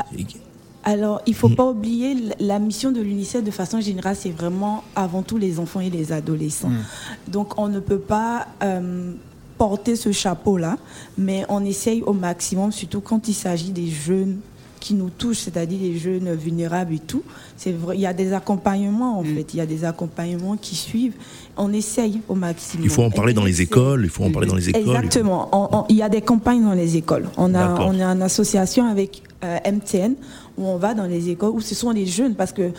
Alors, 0.86 1.22
il 1.26 1.30
ne 1.30 1.36
faut 1.36 1.48
Mm. 1.48 1.56
pas 1.56 1.64
oublier, 1.70 2.14
la 2.40 2.58
mission 2.58 2.92
de 2.92 3.00
l'UNICEF, 3.00 3.42
de 3.42 3.50
façon 3.50 3.80
générale, 3.80 4.16
c'est 4.18 4.30
vraiment 4.30 4.84
avant 4.94 5.22
tout 5.22 5.38
les 5.38 5.58
enfants 5.58 5.80
et 5.80 5.88
les 5.88 6.12
adolescents. 6.12 6.68
Mm. 6.68 6.84
Donc, 7.32 7.58
on 7.58 7.68
ne 7.68 7.80
peut 7.80 7.98
pas 7.98 8.48
euh, 8.62 9.12
porter 9.56 9.96
ce 9.96 10.12
chapeau-là, 10.12 10.76
mais 11.16 11.44
on 11.48 11.64
essaye 11.64 12.02
au 12.02 12.12
maximum, 12.12 12.70
surtout 12.70 13.00
quand 13.00 13.28
il 13.28 13.34
s'agit 13.34 13.70
des 13.72 13.88
jeunes 13.88 14.40
qui 14.84 14.92
nous 14.92 15.08
touchent, 15.08 15.38
c'est-à-dire 15.38 15.78
les 15.80 15.96
jeunes 15.96 16.34
vulnérables 16.34 16.92
et 16.94 16.98
tout. 16.98 17.22
C'est 17.56 17.72
vrai, 17.72 17.96
il 17.96 18.02
y 18.02 18.06
a 18.06 18.12
des 18.12 18.34
accompagnements, 18.34 19.18
en 19.20 19.22
Mm. 19.22 19.34
fait. 19.34 19.54
Il 19.54 19.56
y 19.56 19.60
a 19.62 19.66
des 19.66 19.82
accompagnements 19.86 20.58
qui 20.58 20.74
suivent. 20.74 21.14
On 21.56 21.72
essaye 21.72 22.20
au 22.28 22.34
maximum. 22.34 22.84
Il 22.84 22.90
faut 22.90 23.02
en 23.02 23.10
parler 23.10 23.32
dans 23.32 23.44
les 23.44 23.62
écoles. 23.62 24.02
Il 24.04 24.10
faut 24.10 24.24
en 24.24 24.30
parler 24.30 24.46
dans 24.46 24.56
les 24.56 24.68
écoles. 24.68 24.82
Exactement. 24.82 25.86
Il 25.88 25.96
y 25.96 26.02
a 26.02 26.10
des 26.10 26.20
campagnes 26.20 26.62
dans 26.64 26.74
les 26.74 26.98
écoles. 26.98 27.26
On 27.38 27.54
a, 27.54 27.80
on 27.80 27.98
a 27.98 28.04
une 28.04 28.20
association 28.22 28.86
avec 28.86 29.22
euh, 29.42 29.56
MTN 29.72 30.14
où 30.56 30.66
on 30.66 30.76
va 30.76 30.94
dans 30.94 31.04
les 31.06 31.30
écoles 31.30 31.50
où 31.50 31.60
ce 31.60 31.74
sont 31.74 31.90
les 31.90 32.06
jeunes 32.06 32.34
parce 32.34 32.52
que, 32.52 32.70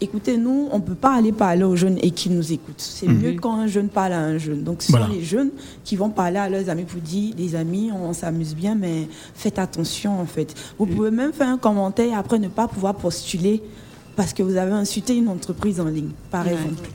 écoutez, 0.00 0.36
nous, 0.36 0.68
on 0.70 0.76
ne 0.78 0.82
peut 0.82 0.94
pas 0.94 1.14
aller 1.14 1.32
parler 1.32 1.64
aux 1.64 1.76
jeunes 1.76 1.98
et 2.02 2.10
qu'ils 2.10 2.34
nous 2.36 2.52
écoutent. 2.52 2.74
C'est 2.80 3.08
mieux 3.08 3.34
quand 3.40 3.54
un 3.54 3.66
jeune 3.66 3.88
parle 3.88 4.12
à 4.12 4.20
un 4.20 4.36
jeune. 4.38 4.62
Donc, 4.62 4.82
ce 4.82 4.90
Voilà. 4.90 5.06
sont 5.06 5.12
les 5.12 5.22
jeunes 5.24 5.50
qui 5.84 5.96
vont 5.96 6.10
parler 6.10 6.38
à 6.38 6.48
leurs 6.48 6.68
amis 6.68 6.84
pour 6.84 7.00
dire, 7.00 7.34
les 7.38 7.54
amis, 7.54 7.90
on 7.92 8.12
s'amuse 8.12 8.54
bien, 8.54 8.74
mais 8.74 9.08
faites 9.34 9.58
attention 9.58 10.20
en 10.20 10.26
fait. 10.26 10.54
Vous 10.78 10.86
pouvez 10.86 11.10
même 11.10 11.32
faire 11.32 11.48
un 11.48 11.58
commentaire 11.58 12.06
et 12.08 12.14
après 12.14 12.38
ne 12.38 12.48
pas 12.48 12.68
pouvoir 12.68 12.94
postuler 12.94 13.62
parce 14.14 14.32
que 14.34 14.42
vous 14.42 14.56
avez 14.56 14.72
insulté 14.72 15.16
une 15.16 15.28
entreprise 15.28 15.80
en 15.80 15.86
ligne, 15.86 16.10
par 16.30 16.46
exemple. 16.46 16.88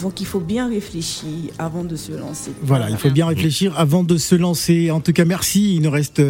Donc 0.00 0.20
il 0.20 0.26
faut 0.26 0.40
bien 0.40 0.68
réfléchir 0.68 1.50
avant 1.58 1.84
de 1.84 1.96
se 1.96 2.12
lancer. 2.12 2.52
Voilà, 2.62 2.90
il 2.90 2.96
faut 2.96 3.10
bien 3.10 3.26
réfléchir 3.26 3.78
avant 3.78 4.02
de 4.02 4.16
se 4.16 4.34
lancer. 4.34 4.90
En 4.90 5.00
tout 5.00 5.12
cas, 5.12 5.24
merci. 5.24 5.74
Il 5.76 5.82
nous 5.82 5.90
reste 5.90 6.22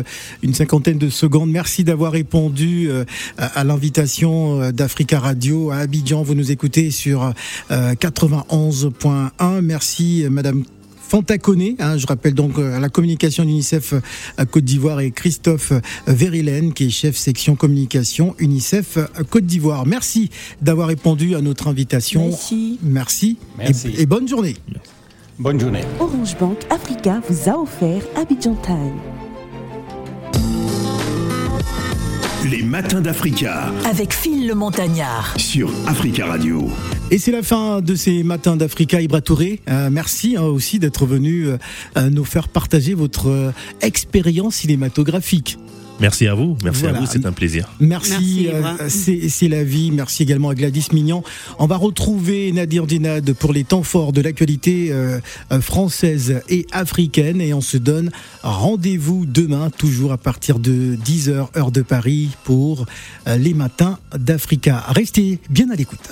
une 0.43 0.55
cinquantaine 0.55 0.99
de 0.99 1.11
secondes. 1.11 1.51
Merci 1.51 1.85
d'avoir 1.85 2.13
répondu 2.13 2.91
euh, 2.91 3.05
à 3.37 3.65
l'invitation 3.65 4.61
euh, 4.61 4.73
d'Africa 4.73 5.19
Radio 5.19 5.71
à 5.71 5.79
Abidjan. 5.79 6.23
Vous 6.23 6.35
nous 6.35 6.51
écoutez 6.51 6.91
sur 6.91 7.33
91.1. 7.71 9.31
Euh, 9.41 9.61
merci, 9.63 10.27
Madame 10.31 10.65
Fantaconé. 11.09 11.77
Hein, 11.79 11.97
je 11.97 12.07
rappelle 12.07 12.35
donc 12.35 12.59
euh, 12.59 12.77
à 12.77 12.81
la 12.81 12.88
communication 12.88 13.44
d'UNICEF 13.44 13.94
à 14.37 14.44
Côte 14.44 14.64
d'Ivoire 14.64 15.01
et 15.01 15.11
Christophe 15.11 15.73
Verilen, 16.07 16.73
qui 16.75 16.87
est 16.87 16.90
chef 16.90 17.16
section 17.16 17.57
communication 17.57 18.35
UNICEF 18.38 18.99
Côte 19.31 19.47
d'Ivoire. 19.47 19.87
Merci 19.87 20.31
d'avoir 20.61 20.88
répondu 20.88 21.35
à 21.35 21.40
notre 21.40 21.68
invitation. 21.68 22.27
Merci. 22.27 22.79
Merci, 22.83 23.38
Et, 23.97 24.07
bonne 24.07 24.29
journée. 24.29 24.57
Bonne 25.38 25.59
journée. 25.59 25.83
Orange 26.01 26.37
Bank 26.38 26.59
Africa 26.71 27.21
vous 27.29 27.49
a 27.49 27.59
offert 27.59 28.03
Abidjan 28.16 28.57
Time. 28.57 29.28
Les 32.44 32.62
matins 32.62 33.01
d'Africa. 33.01 33.72
Avec 33.85 34.12
Phil 34.12 34.46
le 34.46 34.55
Montagnard. 34.55 35.35
Sur 35.37 35.72
Africa 35.88 36.27
Radio. 36.27 36.70
Et 37.11 37.18
c'est 37.18 37.33
la 37.33 37.42
fin 37.42 37.81
de 37.81 37.96
ces 37.96 38.22
matins 38.22 38.55
d'Africa 38.55 39.01
Ibra 39.01 39.20
Touré. 39.20 39.61
Euh, 39.68 39.88
merci 39.90 40.37
hein, 40.38 40.42
aussi 40.42 40.79
d'être 40.79 41.05
venu 41.05 41.48
euh, 41.48 42.11
nous 42.11 42.24
faire 42.24 42.48
partager 42.48 42.94
votre 42.94 43.29
euh, 43.29 43.51
expérience 43.81 44.55
cinématographique. 44.55 45.59
Merci 46.01 46.27
à 46.27 46.35
vous, 46.35 46.57
merci 46.63 46.87
à 46.87 46.93
vous, 46.93 47.07
c'est 47.07 47.27
un 47.27 47.33
plaisir. 47.33 47.69
Merci, 47.81 48.49
c'est 48.89 49.49
la 49.49 49.65
vie. 49.65 49.91
Merci 49.91 50.23
également 50.23 50.51
à 50.51 50.55
Gladys 50.55 50.89
Mignon. 50.93 51.23
On 51.59 51.67
va 51.67 51.77
retrouver 51.77 52.53
Nadir 52.53 52.87
Dinad 52.87 53.33
pour 53.33 53.53
les 53.53 53.65
temps 53.65 53.83
forts 53.83 54.13
de 54.13 54.21
l'actualité 54.21 54.93
française 55.61 56.41
et 56.49 56.67
africaine 56.73 57.41
et 57.41 57.53
on 57.53 57.61
se 57.61 57.77
donne 57.77 58.11
rendez-vous 58.43 59.27
demain, 59.27 59.71
toujours 59.71 60.13
à 60.13 60.19
partir 60.19 60.59
de 60.59 60.97
10h 61.05 61.57
heure 61.57 61.73
de 61.73 61.83
Paris 61.83 62.31
pour 62.45 62.87
les 63.27 63.55
matins 63.55 63.99
d'Africa. 64.17 64.85
Restez 64.89 65.41
bien 65.51 65.71
à 65.71 65.75
l'écoute. 65.75 66.11